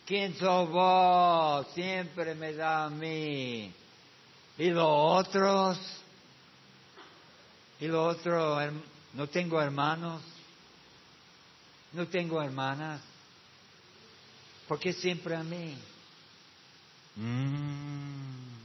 ¿Quién 0.05 0.37
sos 0.37 0.69
vos? 0.69 1.67
Siempre 1.73 2.35
me 2.35 2.53
da 2.53 2.85
a 2.85 2.91
mí. 2.91 3.73
Y 4.59 4.69
los 4.69 4.87
otros, 4.87 5.79
y 7.81 7.87
los 7.87 8.19
otros, 8.19 8.75
no 9.15 9.27
tengo 9.29 9.59
hermanos, 9.63 10.21
no 11.95 12.07
tengo 12.09 12.43
hermanas, 12.43 13.01
¿por 14.67 14.79
qué 14.79 14.93
siempre 14.93 15.35
a 15.35 15.43
mí? 15.43 15.79
Mm. 17.17 18.59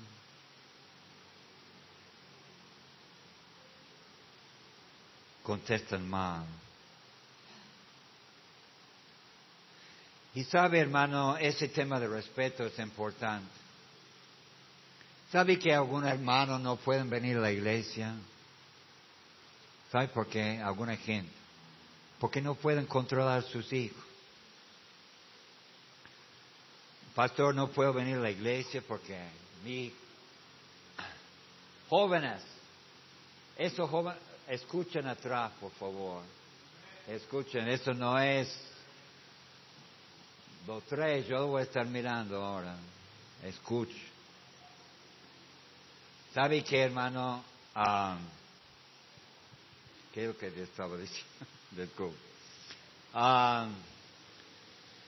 Contestan 5.44 6.10
mal. 6.10 6.44
Y 10.36 10.44
sabe, 10.46 10.80
hermano, 10.80 11.38
ese 11.38 11.68
tema 11.68 12.00
de 12.00 12.08
respeto 12.08 12.66
es 12.66 12.78
importante. 12.80 13.48
¿Sabe 15.32 15.60
que 15.60 15.74
algunos 15.74 16.10
hermanos 16.10 16.60
no 16.62 16.76
pueden 16.78 17.10
venir 17.10 17.38
a 17.38 17.42
la 17.42 17.52
iglesia? 17.52 18.16
¿Sabe 19.92 20.08
por 20.08 20.28
qué? 20.28 20.60
Alguna 20.60 20.96
gente. 20.98 21.32
Porque 22.20 22.42
no 22.42 22.56
pueden 22.56 22.86
controlar 22.86 23.44
sus 23.44 23.72
hijos. 23.74 24.04
Pastor, 27.14 27.54
no 27.54 27.70
puedo 27.70 27.94
venir 27.94 28.18
a 28.18 28.22
la 28.22 28.32
iglesia 28.32 28.82
porque 28.88 29.20
mi 29.64 29.94
jóvenes, 31.90 32.42
esos 33.56 33.88
jóvenes, 33.88 34.20
escuchen 34.48 35.08
atrás, 35.08 35.52
por 35.60 35.72
favor. 35.74 36.24
Escuchen, 37.08 37.68
eso 37.68 37.94
no 37.94 38.18
es 38.18 38.50
los 40.68 40.84
tres, 40.84 41.28
yo 41.28 41.48
voy 41.48 41.62
a 41.62 41.64
estar 41.64 41.86
mirando 41.86 42.42
ahora. 42.42 42.76
Escuche. 43.44 44.02
¿Sabe 46.34 46.64
qué, 46.64 46.84
hermano? 46.84 47.44
Um, 47.76 48.18
¿Qué 50.14 50.22
es 50.22 50.28
lo 50.28 50.38
que 50.38 50.48
estaba 50.62 50.98
diciendo? 50.98 52.14
Um, 53.16 53.72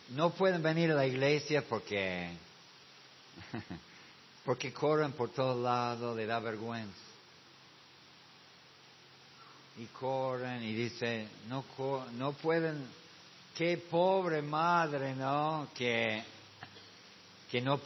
no 0.10 0.30
pueden 0.36 0.62
venir 0.62 0.92
a 0.92 0.96
la 0.96 1.08
iglesia 1.08 1.64
porque, 1.68 2.30
porque 4.46 4.72
corren 4.72 5.12
por 5.14 5.30
todos 5.30 5.58
lados, 5.58 6.16
le 6.16 6.28
da 6.28 6.40
vergüenza. 6.40 7.00
Y 9.80 9.86
corren 9.88 10.62
y 10.62 10.74
dicen, 10.74 11.28
no, 11.48 11.66
no 12.14 12.34
pueden, 12.34 12.88
qué 13.56 13.78
pobre 13.78 14.42
madre, 14.42 15.16
¿no? 15.16 15.70
Que, 15.74 16.22
que 17.50 17.62
no, 17.62 17.80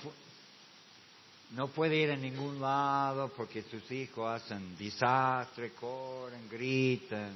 no 1.51 1.67
puede 1.67 1.95
ir 1.95 2.11
a 2.11 2.15
ningún 2.15 2.59
lado 2.59 3.29
porque 3.29 3.63
sus 3.63 3.89
hijos 3.91 4.41
hacen 4.41 4.75
desastre, 4.77 5.71
corren, 5.73 6.49
gritan, 6.49 7.33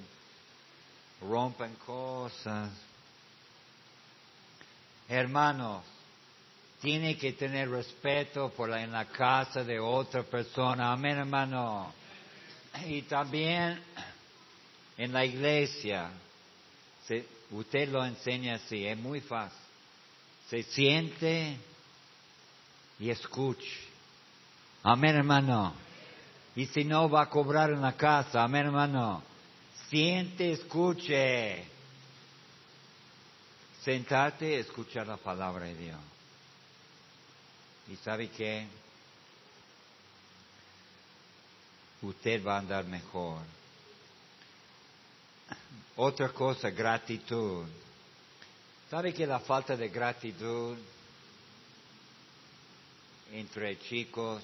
rompen 1.22 1.76
cosas. 1.86 2.72
Hermanos, 5.08 5.84
tiene 6.82 7.18
que 7.18 7.34
tener 7.34 7.70
respeto 7.70 8.50
por 8.50 8.70
la, 8.70 8.82
en 8.82 8.92
la 8.92 9.06
casa 9.06 9.64
de 9.64 9.80
otra 9.80 10.24
persona. 10.24 10.92
Amén, 10.92 11.18
hermano. 11.18 11.94
Y 12.88 13.04
también 13.04 13.80
en 14.98 15.14
la 15.14 15.24
iglesia, 15.24 16.10
usted 17.54 17.90
lo 17.90 18.06
enseña 18.06 18.56
así, 18.56 18.86
es 18.86 18.98
muy 18.98 19.22
fácil. 19.22 19.58
Se 20.50 20.64
siente 20.64 21.58
y 23.00 23.10
escuche. 23.10 23.80
Amén, 24.84 25.16
hermano. 25.16 25.74
Y 26.56 26.66
si 26.68 26.84
no 26.84 27.10
va 27.10 27.24
a 27.24 27.30
cobrar 27.30 27.72
en 27.72 27.82
la 27.82 27.94
casa, 27.94 28.44
amén, 28.44 28.66
hermano. 28.66 29.24
Siente, 29.90 30.52
escuche. 30.52 31.66
Sentarte 33.82 34.52
y 34.52 34.54
escuchar 34.56 35.08
la 35.08 35.18
palabra 35.18 35.66
de 35.66 35.76
Dios. 35.76 36.00
¿Y 37.90 37.96
sabe 37.98 38.30
qué? 38.30 38.68
Usted 42.02 42.46
va 42.46 42.56
a 42.56 42.60
andar 42.60 42.86
mejor. 42.86 43.42
Otra 45.96 46.30
cosa, 46.30 46.70
gratitud. 46.70 47.66
¿Sabe 48.90 49.14
que 49.14 49.26
la 49.26 49.40
falta 49.40 49.76
de 49.76 49.90
gratitud 49.90 50.78
entre 53.32 53.80
chicos 53.80 54.44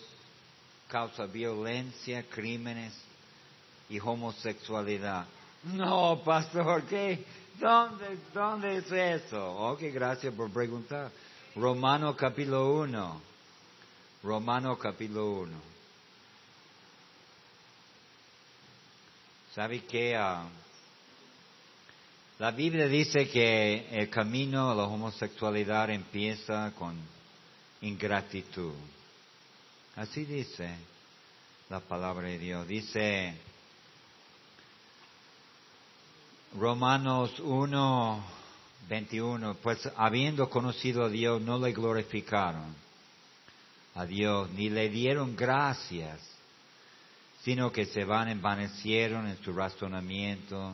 causa 0.87 1.25
violencia, 1.25 2.23
crímenes 2.29 2.93
y 3.89 3.99
homosexualidad? 3.99 5.25
No, 5.63 6.21
pastor, 6.23 6.83
¿qué? 6.83 7.25
¿Dónde, 7.59 8.17
¿Dónde 8.33 8.77
es 8.77 8.91
eso? 8.91 9.55
Ok, 9.71 9.81
gracias 9.93 10.33
por 10.33 10.49
preguntar. 10.51 11.11
Romano 11.55 12.15
capítulo 12.15 12.79
1. 12.81 13.21
Romano 14.23 14.77
capítulo 14.77 15.31
1. 15.41 15.57
¿Sabe 19.53 19.83
qué? 19.83 20.15
Ah, 20.15 20.47
la 22.39 22.51
Biblia 22.51 22.87
dice 22.87 23.27
que 23.27 23.85
el 23.91 24.09
camino 24.09 24.71
a 24.71 24.75
la 24.75 24.83
homosexualidad 24.83 25.89
empieza 25.89 26.71
con 26.71 26.97
ingratitud. 27.81 28.73
Así 29.97 30.23
dice 30.23 30.73
la 31.69 31.81
palabra 31.81 32.29
de 32.29 32.39
Dios. 32.39 32.65
Dice 32.65 33.33
Romanos 36.57 37.37
1, 37.41 38.23
21, 38.87 39.55
pues 39.55 39.89
habiendo 39.97 40.49
conocido 40.49 41.03
a 41.03 41.09
Dios 41.09 41.41
no 41.41 41.59
le 41.59 41.73
glorificaron 41.73 42.73
a 43.95 44.05
Dios 44.05 44.49
ni 44.51 44.69
le 44.69 44.87
dieron 44.87 45.35
gracias, 45.35 46.21
sino 47.43 47.69
que 47.73 47.85
se 47.85 48.05
van 48.05 48.29
envanecieron 48.29 49.27
en 49.27 49.37
su 49.43 49.51
razonamiento 49.51 50.73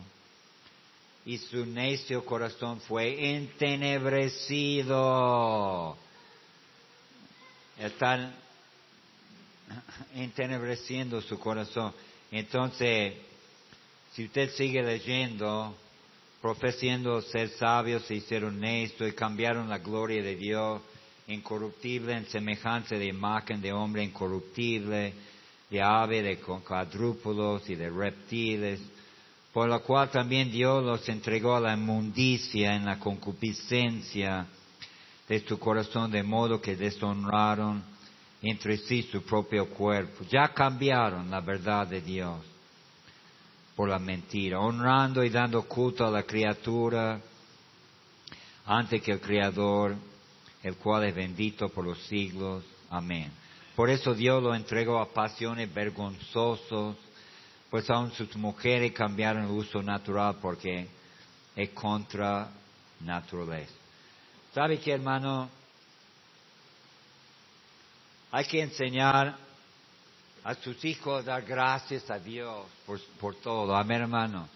y 1.26 1.40
su 1.40 1.66
necio 1.66 2.24
corazón 2.24 2.80
fue 2.82 3.36
entenebrecido. 3.36 5.98
Están 7.80 8.36
entenebreciendo 10.14 11.20
su 11.22 11.40
corazón. 11.40 11.94
Entonces, 12.32 13.16
si 14.14 14.26
usted 14.26 14.52
sigue 14.52 14.84
leyendo, 14.84 15.76
profesiendo 16.42 17.22
ser 17.22 17.50
sabios, 17.50 18.06
se 18.06 18.16
hicieron 18.16 18.60
necios 18.60 19.10
y 19.10 19.14
cambiaron 19.14 19.68
la 19.68 19.80
gloria 19.80 20.22
de 20.22 20.36
Dios 20.36 20.82
incorruptible 21.28 22.14
en 22.14 22.28
semejanza 22.28 22.96
de 22.96 23.08
imagen 23.08 23.60
de 23.62 23.74
hombre 23.74 24.04
incorruptible, 24.04 25.12
de 25.72 25.82
ave, 25.82 26.22
de 26.22 26.38
cuadrúpulos 26.38 27.68
y 27.68 27.74
de 27.74 27.90
reptiles, 27.90 28.80
por 29.56 29.70
lo 29.70 29.82
cual 29.84 30.10
también 30.10 30.51
Dios 30.51 30.84
los 30.84 31.08
entregó 31.08 31.56
a 31.56 31.62
la 31.62 31.74
inmundicia 31.76 32.76
en 32.76 32.84
la 32.84 32.99
concupiscencia 32.99 34.47
de 35.30 35.47
su 35.47 35.58
corazón, 35.58 36.12
de 36.12 36.24
modo 36.24 36.60
que 36.60 36.76
deshonraron 36.76 37.82
entre 38.41 38.76
sí 38.80 39.03
su 39.03 39.24
propio 39.24 39.70
cuerpo. 39.70 40.26
Ya 40.30 40.49
cambiaron 40.49 41.32
la 41.32 41.39
verdad 41.39 41.88
de 41.88 42.01
Dios 42.01 42.41
por 43.78 43.88
la 43.88 43.97
mentira, 43.97 44.60
honrando 44.60 45.24
y 45.24 45.30
dando 45.30 45.62
culto 45.64 46.06
a 46.06 46.12
la 46.12 46.24
criatura 46.24 47.22
antes 48.66 49.01
que 49.01 49.14
el 49.14 49.22
Creador, 49.22 49.95
el 50.64 50.76
cual 50.76 51.06
es 51.06 51.16
bendito 51.16 51.70
por 51.70 51.86
los 51.86 51.99
siglos. 52.08 52.62
Amén. 52.89 53.32
Por 53.74 53.89
eso 53.89 54.14
Dios 54.14 54.43
lo 54.43 54.53
entregó 54.53 54.99
a 54.99 55.14
pasiones 55.14 55.74
vergonzosas, 55.74 56.97
pues 57.70 57.89
aún 57.89 58.11
sus 58.11 58.36
mujeres 58.36 58.91
cambiaron 58.93 59.45
el 59.45 59.51
uso 59.51 59.82
natural 59.82 60.38
porque 60.41 60.88
es 61.55 61.70
contra 61.72 62.49
naturaleza. 63.01 63.74
¿Sabe 64.53 64.80
qué, 64.80 64.93
hermano? 64.93 65.49
Hay 68.32 68.45
que 68.45 68.61
enseñar 68.61 69.36
a 70.43 70.53
sus 70.55 70.84
hijos 70.86 71.26
dar 71.26 71.43
gracias 71.43 72.09
a 72.11 72.20
Dios 72.20 72.66
por, 73.20 73.36
todo. 73.36 73.76
Amén, 73.76 74.01
hermano. 74.01 74.47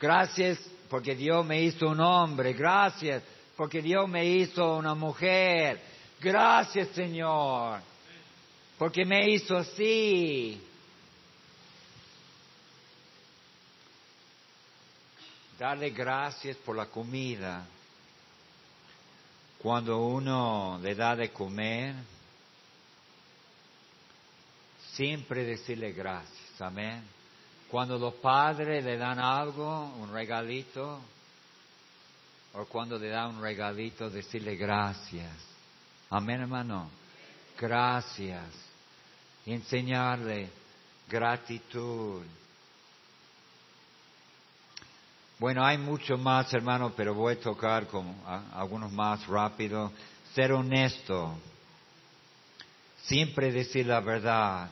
Gracias 0.00 0.58
porque 0.88 1.14
Dios 1.14 1.44
me 1.44 1.62
hizo 1.62 1.88
un 1.88 2.00
hombre. 2.00 2.52
Gracias 2.52 3.22
porque 3.56 3.82
Dios 3.82 4.08
me 4.08 4.24
hizo 4.24 4.76
una 4.76 4.94
mujer. 4.94 5.80
Gracias, 6.20 6.88
Señor. 6.88 7.80
Porque 8.78 9.04
me 9.04 9.30
hizo 9.30 9.56
así. 9.56 10.60
Darle 15.58 15.90
gracias 15.90 16.56
por 16.58 16.76
la 16.76 16.86
comida. 16.86 17.66
Cuando 19.58 20.06
uno 20.06 20.78
le 20.82 20.94
da 20.94 21.16
de 21.16 21.30
comer, 21.30 21.94
siempre 24.92 25.44
decirle 25.44 25.92
gracias, 25.92 26.60
amén. 26.60 27.02
Cuando 27.70 27.98
los 27.98 28.14
padres 28.14 28.84
le 28.84 28.96
dan 28.96 29.18
algo, 29.18 29.86
un 30.00 30.12
regalito, 30.12 31.00
o 32.52 32.66
cuando 32.66 32.98
le 32.98 33.08
dan 33.08 33.36
un 33.36 33.42
regalito, 33.42 34.08
decirle 34.10 34.54
gracias. 34.54 35.32
Amén, 36.10 36.42
hermano. 36.42 36.88
Gracias. 37.58 38.44
Enseñarle 39.46 40.50
gratitud. 41.08 42.22
Bueno, 45.44 45.62
hay 45.62 45.76
mucho 45.76 46.16
más, 46.16 46.54
hermano, 46.54 46.94
pero 46.96 47.12
voy 47.12 47.34
a 47.34 47.38
tocar 47.38 47.86
con 47.86 48.16
algunos 48.54 48.90
más 48.90 49.26
rápido. 49.26 49.92
Ser 50.34 50.52
honesto. 50.52 51.36
Siempre 53.02 53.52
decir 53.52 53.84
la 53.84 54.00
verdad. 54.00 54.70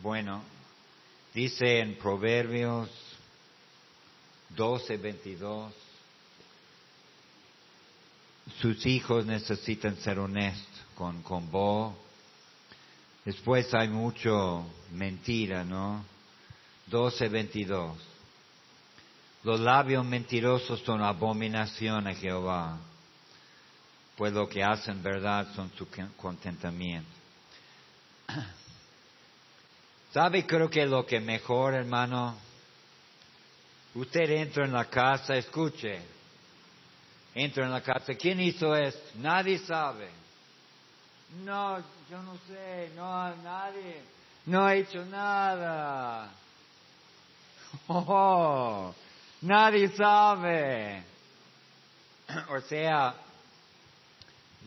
Bueno, 0.00 0.40
dice 1.34 1.80
en 1.80 1.98
Proverbios 1.98 2.88
12, 4.50 4.96
22, 4.96 5.72
sus 8.60 8.86
hijos 8.86 9.26
necesitan 9.26 9.96
ser 9.96 10.20
honestos 10.20 10.80
con, 10.94 11.24
con 11.24 11.50
vos. 11.50 11.92
Después 13.24 13.74
hay 13.74 13.88
mucho 13.88 14.64
mentira, 14.92 15.64
¿no? 15.64 16.13
12, 16.86 17.28
22. 17.28 17.96
Los 19.44 19.60
labios 19.60 20.04
mentirosos 20.04 20.80
son 20.80 21.02
abominación 21.02 22.06
a 22.06 22.14
Jehová, 22.14 22.78
pues 24.16 24.32
lo 24.32 24.48
que 24.48 24.64
hacen 24.64 25.02
verdad 25.02 25.46
son 25.54 25.70
su 25.76 25.86
contentamiento. 26.16 27.10
¿Sabe? 30.12 30.46
Creo 30.46 30.70
que 30.70 30.86
lo 30.86 31.04
que 31.04 31.20
mejor, 31.20 31.74
hermano, 31.74 32.36
usted 33.94 34.30
entra 34.30 34.64
en 34.64 34.72
la 34.72 34.86
casa, 34.86 35.36
escuche, 35.36 36.00
entra 37.34 37.64
en 37.64 37.72
la 37.72 37.82
casa, 37.82 38.14
¿quién 38.14 38.40
hizo 38.40 38.74
esto? 38.74 39.10
Nadie 39.16 39.58
sabe. 39.58 40.08
No, 41.44 41.78
yo 42.08 42.22
no 42.22 42.36
sé, 42.46 42.92
no, 42.94 43.36
nadie, 43.36 44.02
no 44.46 44.64
ha 44.64 44.74
hecho 44.74 45.04
nada. 45.04 46.30
Oh, 47.86 48.94
nadie 49.42 49.88
sabe. 49.90 51.02
O 52.48 52.60
sea, 52.62 53.14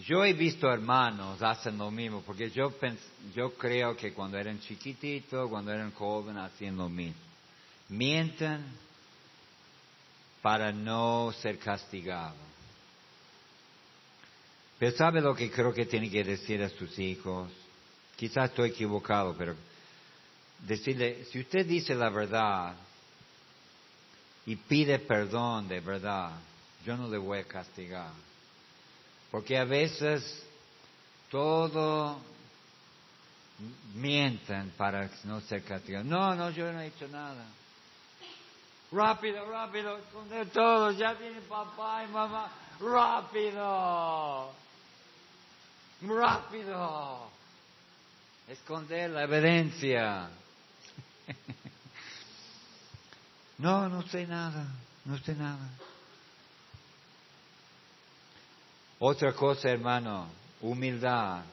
yo 0.06 0.24
he 0.24 0.34
visto 0.34 0.72
hermanos 0.72 1.42
hacen 1.42 1.78
lo 1.78 1.90
mismo, 1.90 2.22
porque 2.22 2.52
yo, 2.52 2.72
yo 3.34 3.54
creo 3.54 3.96
que 3.96 4.14
cuando 4.14 4.38
eran 4.38 4.60
chiquititos, 4.60 5.50
cuando 5.50 5.72
eran 5.72 5.92
jóvenes, 5.92 6.44
hacían 6.44 6.78
lo 6.78 6.90
mismo. 6.90 7.20
Mienten 7.90 8.64
para 10.42 10.72
no 10.72 11.34
ser 11.42 11.58
castigados. 11.58 12.38
Pero 14.78 14.96
¿sabe 14.96 15.22
lo 15.22 15.34
que 15.34 15.50
creo 15.50 15.74
que 15.74 15.88
tiene 15.88 16.10
que 16.10 16.24
decir 16.24 16.62
a 16.62 16.70
sus 16.70 17.00
hijos? 17.00 17.52
Quizás 18.16 18.52
estoy 18.52 18.70
equivocado, 18.70 19.36
pero 19.36 19.56
decirle, 20.60 21.26
si 21.26 21.40
usted 21.40 21.66
dice 21.66 21.96
la 21.96 22.10
verdad 22.10 22.76
y 24.48 24.56
pide 24.56 24.98
perdón 25.00 25.68
de 25.68 25.82
verdad, 25.82 26.32
yo 26.86 26.96
no 26.96 27.10
le 27.10 27.18
voy 27.18 27.40
a 27.40 27.44
castigar. 27.44 28.12
Porque 29.30 29.58
a 29.58 29.66
veces 29.66 30.24
todo 31.30 32.18
mienten 33.94 34.72
para 34.78 35.10
no 35.26 35.42
ser 35.42 35.64
castigados. 35.64 36.08
No, 36.08 36.34
no, 36.34 36.50
yo 36.52 36.72
no 36.72 36.80
he 36.80 36.88
hecho 36.88 37.10
nada. 37.10 37.46
Rápido, 38.90 39.46
rápido, 39.52 39.98
esconder 39.98 40.50
todo, 40.50 40.92
ya 40.92 41.12
viene 41.14 41.42
papá 41.42 42.06
y 42.06 42.08
mamá. 42.08 42.50
Rápido, 42.80 44.54
rápido. 46.04 47.30
Esconder 48.48 49.10
la 49.10 49.24
evidencia. 49.24 50.30
no, 53.58 53.90
no 53.90 54.02
sé 54.04 54.28
nada, 54.28 54.68
no 55.06 55.18
sé 55.20 55.36
nada. 55.36 55.70
Otra 59.00 59.34
cosa, 59.34 59.70
hermano, 59.70 60.28
humildad. 60.62 61.44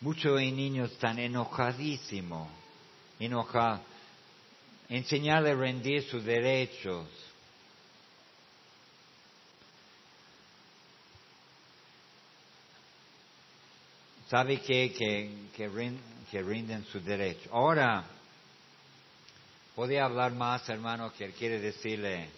Muchos 0.00 0.40
niños 0.40 0.90
están 0.90 1.18
enojadísimos, 1.18 2.48
enojados. 3.20 3.80
Enseñarle 4.88 5.52
a 5.52 5.54
rendir 5.54 6.02
sus 6.10 6.24
derechos. 6.24 7.06
¿Sabe 14.28 14.60
qué? 14.60 14.92
Que, 14.92 15.30
que, 15.54 15.68
rinden, 16.42 16.84
sus 16.86 17.04
derechos. 17.04 17.48
Ahora, 17.52 18.04
podía 19.74 20.04
hablar 20.04 20.32
más, 20.32 20.68
hermano, 20.68 21.12
que 21.12 21.30
quiere 21.32 21.60
decirle, 21.60 22.28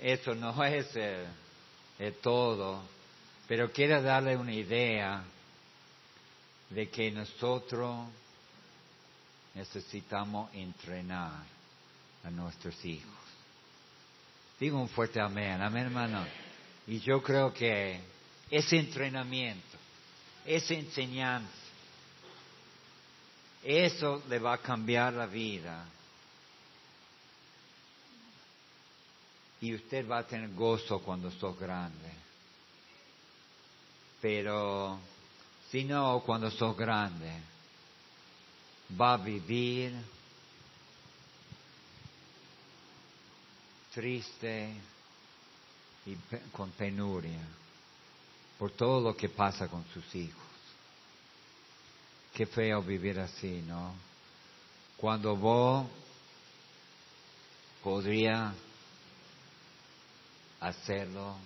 eso 0.00 0.34
no 0.34 0.62
es 0.64 0.94
el 0.96 1.26
es 1.98 2.20
todo, 2.20 2.82
pero 3.46 3.70
quiero 3.70 4.02
darle 4.02 4.36
una 4.36 4.52
idea 4.52 5.22
de 6.70 6.88
que 6.88 7.10
nosotros 7.10 8.08
necesitamos 9.54 10.52
entrenar 10.54 11.44
a 12.24 12.30
nuestros 12.30 12.84
hijos. 12.84 13.12
Digo 14.58 14.80
un 14.80 14.88
fuerte 14.88 15.20
amén, 15.20 15.60
amén 15.62 15.84
hermano. 15.84 16.26
Y 16.86 16.98
yo 17.00 17.22
creo 17.22 17.52
que 17.52 18.00
ese 18.50 18.76
entrenamiento, 18.76 19.78
esa 20.44 20.74
enseñanza, 20.74 21.48
eso 23.62 24.22
le 24.28 24.38
va 24.38 24.54
a 24.54 24.58
cambiar 24.58 25.12
la 25.12 25.26
vida 25.26 25.86
y 29.64 29.74
usted 29.74 30.06
va 30.06 30.18
a 30.18 30.26
tener 30.26 30.52
gozo 30.52 30.98
cuando 30.98 31.30
sos 31.30 31.58
grande. 31.58 32.10
Pero 34.20 34.98
si 35.70 35.84
no, 35.84 36.22
cuando 36.26 36.50
sos 36.50 36.76
grande, 36.76 37.32
va 39.00 39.14
a 39.14 39.16
vivir 39.16 39.94
triste 43.94 44.74
y 46.04 46.14
con 46.52 46.70
penuria 46.72 47.40
por 48.58 48.70
todo 48.72 49.00
lo 49.00 49.16
que 49.16 49.30
pasa 49.30 49.66
con 49.68 49.82
sus 49.94 50.14
hijos. 50.14 50.44
Qué 52.34 52.44
feo 52.44 52.82
vivir 52.82 53.18
así, 53.18 53.64
¿no? 53.66 53.94
Cuando 54.98 55.34
vos 55.34 55.86
podría 57.82 58.52
hacerlo 60.68 61.36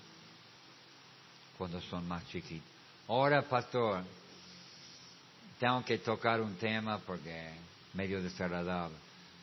cuando 1.56 1.80
son 1.82 2.06
más 2.06 2.26
chiquitos. 2.28 2.68
Ahora, 3.08 3.42
pastor, 3.42 4.04
tengo 5.58 5.84
que 5.84 5.98
tocar 5.98 6.40
un 6.40 6.54
tema 6.56 6.98
porque 6.98 7.50
medio 7.94 8.22
desagradable. 8.22 8.96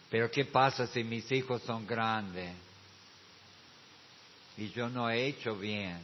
Pero 0.10 0.32
¿qué 0.32 0.46
pasa 0.46 0.88
si 0.88 1.04
mis 1.04 1.30
hijos 1.32 1.62
son 1.64 1.86
grandes 1.86 2.56
y 4.58 4.70
yo 4.70 4.88
no 4.88 5.10
he 5.10 5.26
hecho 5.26 5.56
bien? 5.58 6.00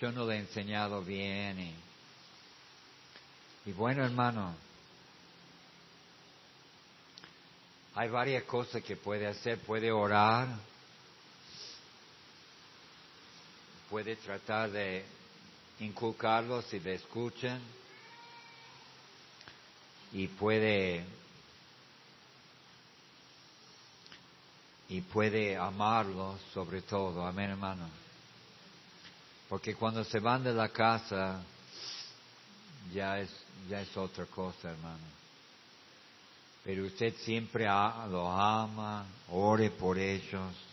Yo 0.00 0.10
no 0.10 0.26
le 0.26 0.36
he 0.36 0.38
enseñado 0.38 1.02
bien 1.02 1.60
y, 1.60 1.74
y 3.66 3.72
bueno, 3.72 4.04
hermano, 4.04 4.56
hay 7.94 8.08
varias 8.08 8.42
cosas 8.44 8.82
que 8.82 8.96
puede 8.96 9.28
hacer. 9.28 9.58
Puede 9.60 9.92
orar 9.92 10.48
puede 13.92 14.16
tratar 14.16 14.70
de 14.70 15.04
inculcarlos 15.80 16.64
si 16.64 16.80
le 16.80 16.94
escuchan 16.94 17.60
y 20.12 20.28
puede 20.28 21.04
y 24.88 25.02
puede 25.02 25.58
amarlos 25.58 26.40
sobre 26.54 26.80
todo, 26.80 27.26
amén 27.26 27.50
hermano. 27.50 27.86
Porque 29.50 29.74
cuando 29.74 30.02
se 30.04 30.20
van 30.20 30.42
de 30.42 30.54
la 30.54 30.70
casa 30.70 31.42
ya 32.94 33.18
es 33.18 33.28
ya 33.68 33.82
es 33.82 33.94
otra 33.94 34.24
cosa, 34.24 34.70
hermano. 34.70 35.04
pero 36.64 36.86
usted 36.86 37.14
siempre 37.18 37.66
lo 37.66 38.26
ama, 38.32 39.04
ore 39.28 39.68
por 39.68 39.98
ellos. 39.98 40.71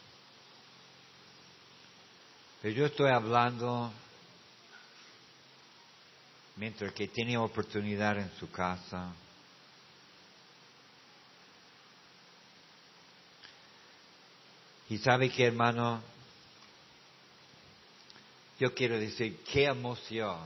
Pero 2.62 2.76
yo 2.76 2.86
estoy 2.88 3.10
hablando 3.10 3.92
mientras 6.58 6.92
que 6.94 7.08
tiene 7.08 7.38
oportunidad 7.38 8.18
en 8.18 8.30
su 8.38 8.52
casa. 8.52 9.14
Y 14.90 14.98
sabe 14.98 15.30
que 15.30 15.46
hermano, 15.46 16.02
yo 18.60 18.74
quiero 18.74 19.00
decir, 19.00 19.42
qué 19.50 19.66
emoción 19.66 20.38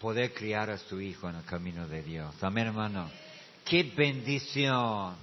poder 0.00 0.34
criar 0.34 0.68
a 0.68 0.78
su 0.78 1.00
hijo 1.00 1.30
en 1.30 1.36
el 1.36 1.44
camino 1.44 1.88
de 1.88 2.02
Dios. 2.02 2.34
Amén, 2.42 2.66
hermano. 2.66 3.10
Qué 3.64 3.84
bendición. 3.84 5.16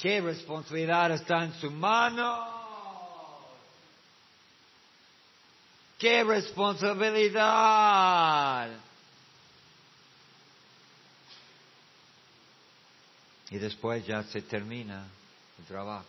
Qué 0.00 0.20
responsabilidad 0.20 1.12
está 1.12 1.44
en 1.44 1.54
su 1.54 1.70
mano. 1.70 2.61
¡Qué 6.02 6.22
responsabilidad! 6.24 8.70
Y 13.50 13.58
después 13.58 14.04
ya 14.04 14.24
se 14.24 14.42
termina 14.42 15.06
el 15.60 15.64
trabajo. 15.64 16.08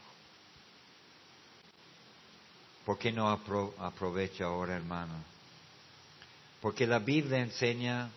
¿Por 2.84 2.98
qué 2.98 3.12
no 3.12 3.30
aprovecha 3.30 4.46
ahora, 4.46 4.76
hermano? 4.76 5.14
Porque 6.60 6.88
la 6.88 6.98
Biblia 6.98 7.38
enseña 7.38 8.10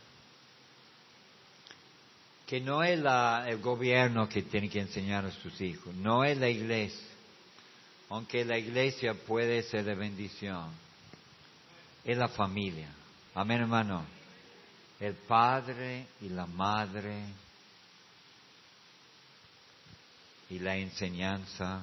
que 2.47 2.59
no 2.59 2.83
es 2.83 2.99
el 2.99 3.61
gobierno 3.61 4.31
que 4.31 4.45
tiene 4.45 4.71
que 4.71 4.81
enseñar 4.81 5.27
a 5.27 5.31
sus 5.31 5.61
hijos, 5.61 5.95
no 5.97 6.25
es 6.25 6.39
la 6.39 6.49
iglesia, 6.49 7.07
aunque 8.09 8.47
la 8.47 8.57
iglesia 8.57 9.13
puede 9.13 9.63
ser 9.65 9.85
de 9.85 9.95
bendición 9.95 10.86
es 12.07 12.17
la 12.17 12.29
familia. 12.29 12.89
Amén, 13.35 13.63
hermano. 13.63 14.05
El 15.01 15.15
padre 15.15 16.07
y 16.21 16.29
la 16.29 16.47
madre 16.47 17.25
y 20.49 20.61
la 20.61 20.77
enseñanza 20.77 21.83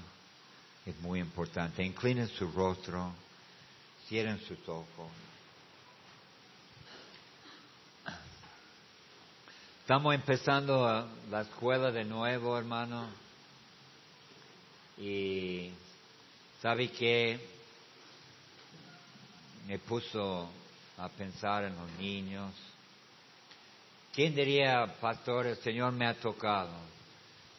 es 0.86 0.98
muy 1.02 1.20
importante. 1.20 1.84
Inclinen 1.84 2.30
su 2.30 2.50
rostro, 2.52 3.14
cierren 4.08 4.40
su 4.40 4.56
toco. 4.56 5.10
Estamos 9.82 10.16
empezando 10.16 11.06
la 11.30 11.42
escuela 11.42 11.92
de 11.92 12.06
nuevo, 12.06 12.58
hermano. 12.58 13.10
Y 14.98 15.70
sabe 16.62 16.90
que 16.92 17.53
me 19.68 19.80
puso 19.80 20.50
a 20.98 21.10
pensar 21.10 21.66
en 21.66 21.76
los 21.76 21.92
niños. 22.00 22.52
¿Quién 24.14 24.36
diría, 24.36 24.96
pastor, 25.00 25.48
el 25.48 25.58
Señor 25.58 25.94
me 25.94 26.06
ha 26.06 26.14
tocado? 26.14 26.74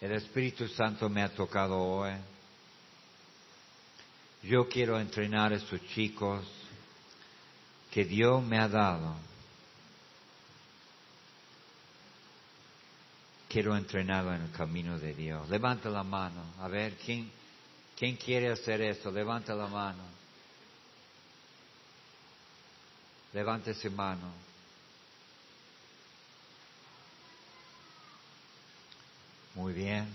El 0.01 0.13
Espíritu 0.13 0.69
Santo 0.69 1.09
me 1.09 1.23
ha 1.23 1.29
tocado 1.31 1.79
hoy. 1.79 2.13
Yo 4.43 4.69
quiero 4.69 5.01
entrenar 5.01 5.53
a 5.53 5.57
estos 5.57 5.81
chicos 5.89 6.45
que 7.91 8.05
Dios 8.05 8.43
me 8.43 8.59
ha 8.59 8.69
dado. 8.69 9.17
Quiero 13.49 13.77
entrenarlo 13.77 14.35
en 14.35 14.43
el 14.43 14.51
camino 14.51 14.99
de 14.99 15.15
Dios. 15.15 15.49
Levanta 15.49 15.89
la 15.89 16.03
mano. 16.03 16.43
A 16.61 16.69
ver, 16.69 16.97
¿quién, 16.97 17.31
quién 17.97 18.17
quiere 18.17 18.51
hacer 18.51 18.83
eso? 18.83 19.11
Levanta 19.11 19.55
la 19.55 19.69
mano. 19.69 20.03
Levante 23.35 23.75
su 23.75 23.91
mano. 23.91 24.31
Muy 29.57 29.73
bien. 29.73 30.07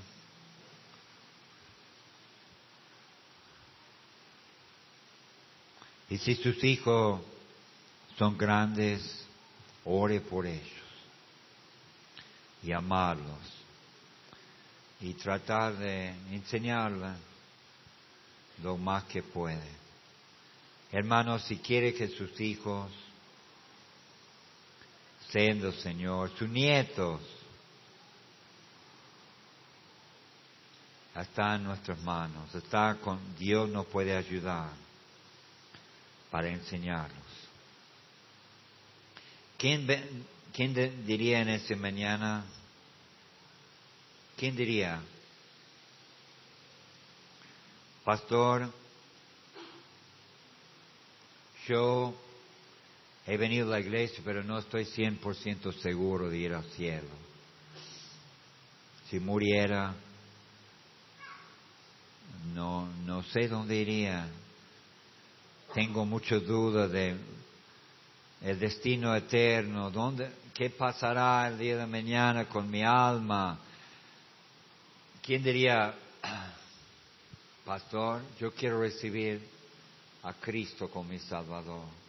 Y 6.10 6.18
si 6.18 6.36
sus 6.36 6.64
hijos 6.64 7.20
son 8.18 8.38
grandes, 8.38 9.26
ore 9.84 10.22
por 10.22 10.46
ellos 10.46 10.64
y 12.64 12.72
amarlos 12.72 13.38
y 15.02 15.14
tratar 15.14 15.76
de 15.78 16.10
enseñarles 16.32 17.18
lo 18.64 18.78
más 18.78 19.04
que 19.04 19.22
puede. 19.24 19.78
Hermanos, 20.92 21.44
si 21.44 21.58
quiere 21.58 21.94
que 21.94 22.08
sus 22.08 22.40
hijos 22.40 22.90
siendo 25.32 25.72
Señor, 25.74 26.32
sus 26.38 26.50
nietos. 26.50 27.22
Está 31.16 31.56
en 31.56 31.66
nuestras 31.66 32.00
manos, 32.02 32.54
está 32.56 32.96
con 33.02 33.20
Dios 33.38 33.70
nos 33.70 33.86
puede 33.88 34.16
ayudar 34.16 34.70
para 36.32 36.48
enseñarlos. 36.48 37.18
¿Quién, 39.58 39.86
quién 40.54 41.06
diría 41.06 41.42
en 41.42 41.50
ese 41.50 41.76
mañana? 41.76 42.46
¿Quién 44.38 44.56
diría? 44.56 45.02
Pastor, 48.06 48.72
yo 51.68 52.14
He 53.30 53.38
venido 53.38 53.68
a 53.68 53.74
la 53.74 53.80
iglesia, 53.80 54.24
pero 54.26 54.44
no 54.44 54.58
estoy 54.58 54.86
100% 54.86 55.72
seguro 55.84 56.32
de 56.32 56.38
ir 56.40 56.52
al 56.52 56.64
cielo. 56.72 57.10
Si 59.08 59.20
muriera, 59.20 59.94
no, 62.56 62.88
no 63.06 63.22
sé 63.22 63.48
dónde 63.48 63.76
iría. 63.76 64.28
Tengo 65.76 66.08
muchas 66.08 66.44
dudas 66.44 66.92
de 66.92 67.18
el 68.42 68.58
destino 68.58 69.16
eterno, 69.16 69.92
dónde, 69.92 70.32
qué 70.56 70.72
pasará 70.72 71.48
el 71.50 71.60
día 71.60 71.78
de 71.78 71.86
mañana 71.86 72.50
con 72.50 72.68
mi 72.68 72.82
alma. 72.82 73.60
¿Quién 75.22 75.44
diría, 75.44 75.94
pastor, 77.64 78.24
yo 78.40 78.52
quiero 78.56 78.82
recibir 78.82 79.48
a 80.24 80.34
Cristo 80.34 80.90
como 80.90 81.10
mi 81.10 81.20
Salvador? 81.20 82.09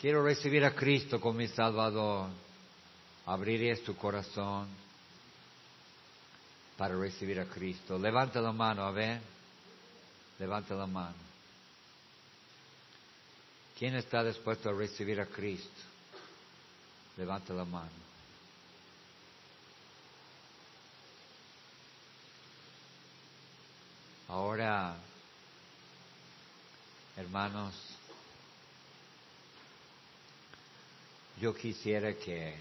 Quiero 0.00 0.22
recibir 0.22 0.64
a 0.64 0.74
Cristo 0.74 1.20
como 1.20 1.38
mi 1.38 1.48
Salvador. 1.48 2.28
Abrirías 3.24 3.80
tu 3.80 3.96
corazón 3.96 4.68
para 6.76 6.96
recibir 6.96 7.40
a 7.40 7.46
Cristo. 7.46 7.98
Levanta 7.98 8.40
la 8.40 8.52
mano, 8.52 8.84
a 8.84 8.90
ver. 8.90 9.20
Levanta 10.38 10.74
la 10.74 10.86
mano. 10.86 11.26
¿Quién 13.78 13.94
está 13.96 14.22
dispuesto 14.22 14.68
a 14.68 14.72
recibir 14.72 15.20
a 15.20 15.26
Cristo? 15.26 15.82
Levanta 17.16 17.54
la 17.54 17.64
mano. 17.64 18.06
Ahora, 24.28 24.96
hermanos, 27.16 27.74
yo 31.40 31.54
quisiera 31.54 32.14
que 32.14 32.54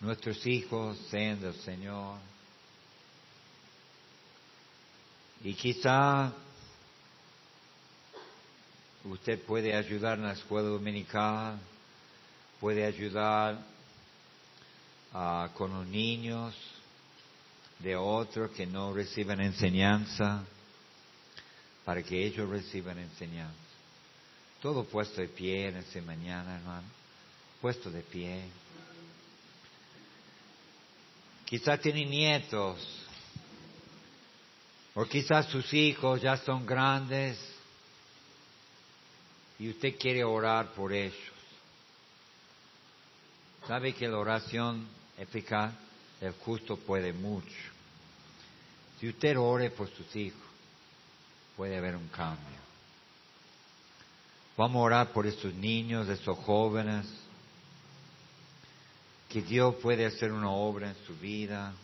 nuestros 0.00 0.46
hijos 0.46 0.96
sean 1.10 1.40
del 1.40 1.54
Señor. 1.54 2.18
Y 5.42 5.54
quizá 5.54 6.32
usted 9.04 9.40
puede 9.42 9.76
ayudar 9.76 10.18
en 10.18 10.24
la 10.24 10.32
escuela 10.32 10.68
dominical, 10.68 11.58
puede 12.58 12.84
ayudar 12.84 13.58
ah, 15.12 15.50
con 15.54 15.72
los 15.72 15.86
niños 15.86 16.54
de 17.80 17.94
otros 17.96 18.50
que 18.52 18.66
no 18.66 18.94
reciben 18.94 19.40
enseñanza, 19.40 20.42
para 21.84 22.02
que 22.02 22.26
ellos 22.26 22.48
reciban 22.48 22.98
enseñanza. 22.98 23.54
Todo 24.62 24.84
puesto 24.84 25.20
de 25.20 25.28
pie 25.28 25.68
en 25.68 25.76
esta 25.76 26.00
mañana, 26.00 26.56
hermano 26.56 27.05
puesto 27.60 27.90
de 27.90 28.02
pie. 28.02 28.42
Quizá 31.44 31.78
tiene 31.78 32.04
nietos, 32.04 33.06
o 34.94 35.04
quizás 35.04 35.46
sus 35.46 35.72
hijos 35.74 36.22
ya 36.22 36.36
son 36.38 36.64
grandes 36.64 37.38
y 39.58 39.68
usted 39.68 39.96
quiere 39.98 40.24
orar 40.24 40.72
por 40.72 40.92
ellos. 40.92 41.14
Sabe 43.66 43.92
que 43.94 44.08
la 44.08 44.18
oración 44.18 44.88
eficaz, 45.18 45.72
el 46.20 46.32
justo 46.32 46.76
puede 46.76 47.12
mucho. 47.12 47.54
Si 48.98 49.08
usted 49.08 49.36
ore 49.38 49.70
por 49.70 49.90
sus 49.90 50.16
hijos, 50.16 50.40
puede 51.56 51.76
haber 51.76 51.96
un 51.96 52.08
cambio. 52.08 52.56
Vamos 54.56 54.80
a 54.80 54.84
orar 54.84 55.12
por 55.12 55.26
estos 55.26 55.52
niños, 55.54 56.08
estos 56.08 56.38
jóvenes, 56.38 57.06
que 59.36 59.42
Dios 59.42 59.74
puede 59.82 60.06
hacer 60.06 60.32
una 60.32 60.50
obra 60.50 60.88
en 60.88 60.96
su 61.06 61.14
vida. 61.18 61.74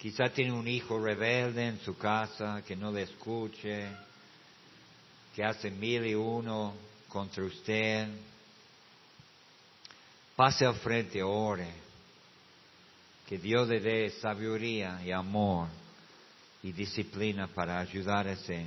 Quizá 0.00 0.28
tiene 0.28 0.50
un 0.50 0.66
hijo 0.66 0.98
rebelde 0.98 1.64
en 1.64 1.78
su 1.78 1.96
casa 1.96 2.60
que 2.66 2.74
no 2.74 2.90
le 2.90 3.02
escuche, 3.02 3.88
que 5.32 5.44
hace 5.44 5.70
mil 5.70 6.04
y 6.04 6.16
uno 6.16 6.74
contra 7.08 7.44
usted. 7.44 8.08
Pase 10.34 10.66
al 10.66 10.74
frente, 10.74 11.22
ore. 11.22 11.72
Que 13.28 13.38
Dios 13.38 13.68
le 13.68 13.78
dé 13.78 14.10
sabiduría 14.20 15.00
y 15.04 15.12
amor 15.12 15.68
y 16.64 16.72
disciplina 16.72 17.46
para 17.46 17.78
ayudar 17.78 18.26
a 18.26 18.32
ese. 18.32 18.66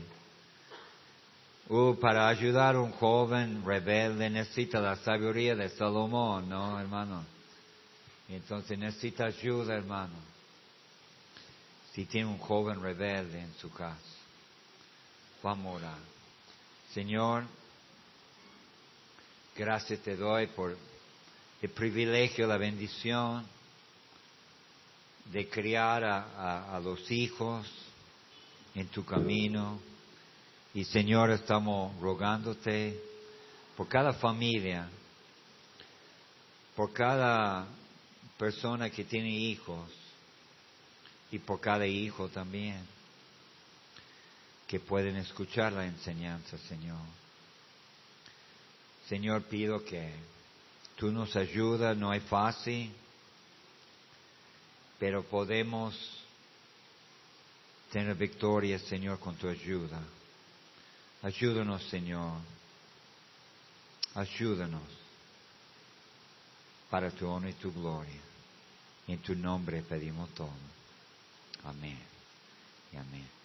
Uh, 1.69 1.95
para 1.95 2.27
ayudar 2.27 2.75
a 2.75 2.81
un 2.81 2.91
joven 2.91 3.63
rebelde 3.65 4.29
necesita 4.29 4.81
la 4.81 4.97
sabiduría 4.97 5.55
de 5.55 5.69
Salomón, 5.69 6.49
¿no, 6.49 6.77
hermano? 6.77 7.23
Entonces 8.27 8.77
necesita 8.77 9.25
ayuda, 9.25 9.75
hermano. 9.75 10.15
Si 11.93 12.05
tiene 12.05 12.27
un 12.27 12.37
joven 12.37 12.81
rebelde 12.81 13.39
en 13.39 13.53
su 13.55 13.71
casa, 13.71 13.97
vamos 15.41 15.67
a 15.67 15.77
orar. 15.77 15.99
Señor, 16.93 17.45
gracias 19.55 20.01
te 20.01 20.17
doy 20.17 20.47
por 20.47 20.75
el 21.61 21.69
privilegio, 21.69 22.45
la 22.45 22.57
bendición 22.57 23.47
de 25.31 25.47
criar 25.47 26.03
a, 26.03 26.79
los 26.83 27.09
hijos 27.09 27.65
en 28.75 28.87
tu 28.87 29.05
camino. 29.05 29.79
Y 30.73 30.85
Señor, 30.85 31.31
estamos 31.31 31.99
rogándote 32.01 32.99
por 33.77 33.87
cada 33.87 34.13
familia, 34.13 34.89
por 36.75 36.91
cada 36.93 37.67
persona 38.37 38.89
que 38.89 39.03
tiene 39.03 39.29
hijos 39.29 39.89
y 41.31 41.39
por 41.39 41.59
cada 41.59 41.85
hijo 41.85 42.29
también, 42.29 42.79
que 44.67 44.79
pueden 44.79 45.15
escuchar 45.17 45.73
la 45.73 45.85
enseñanza, 45.85 46.57
Señor. 46.69 46.99
Señor, 49.07 49.43
pido 49.43 49.83
que 49.83 50.11
tú 50.95 51.11
nos 51.11 51.35
ayudas, 51.35 51.95
no 51.95 52.13
es 52.13 52.23
fácil 52.23 52.91
pero 55.03 55.21
podemos 55.21 55.93
tener 57.91 58.15
victoria, 58.15 58.79
Señor, 58.79 59.19
con 59.19 59.35
tu 59.35 59.49
ayuda. 59.49 59.99
Ayúdanos, 61.23 61.81
Señor. 61.89 62.33
Ayúdanos 64.13 64.83
para 66.89 67.09
tu 67.09 67.27
honor 67.27 67.49
y 67.49 67.53
tu 67.53 67.73
gloria. 67.73 68.21
En 69.07 69.19
tu 69.19 69.33
nombre 69.33 69.81
pedimos 69.81 70.29
todo. 70.35 70.51
Amén 71.63 71.97
y 72.91 72.97
amén. 72.97 73.42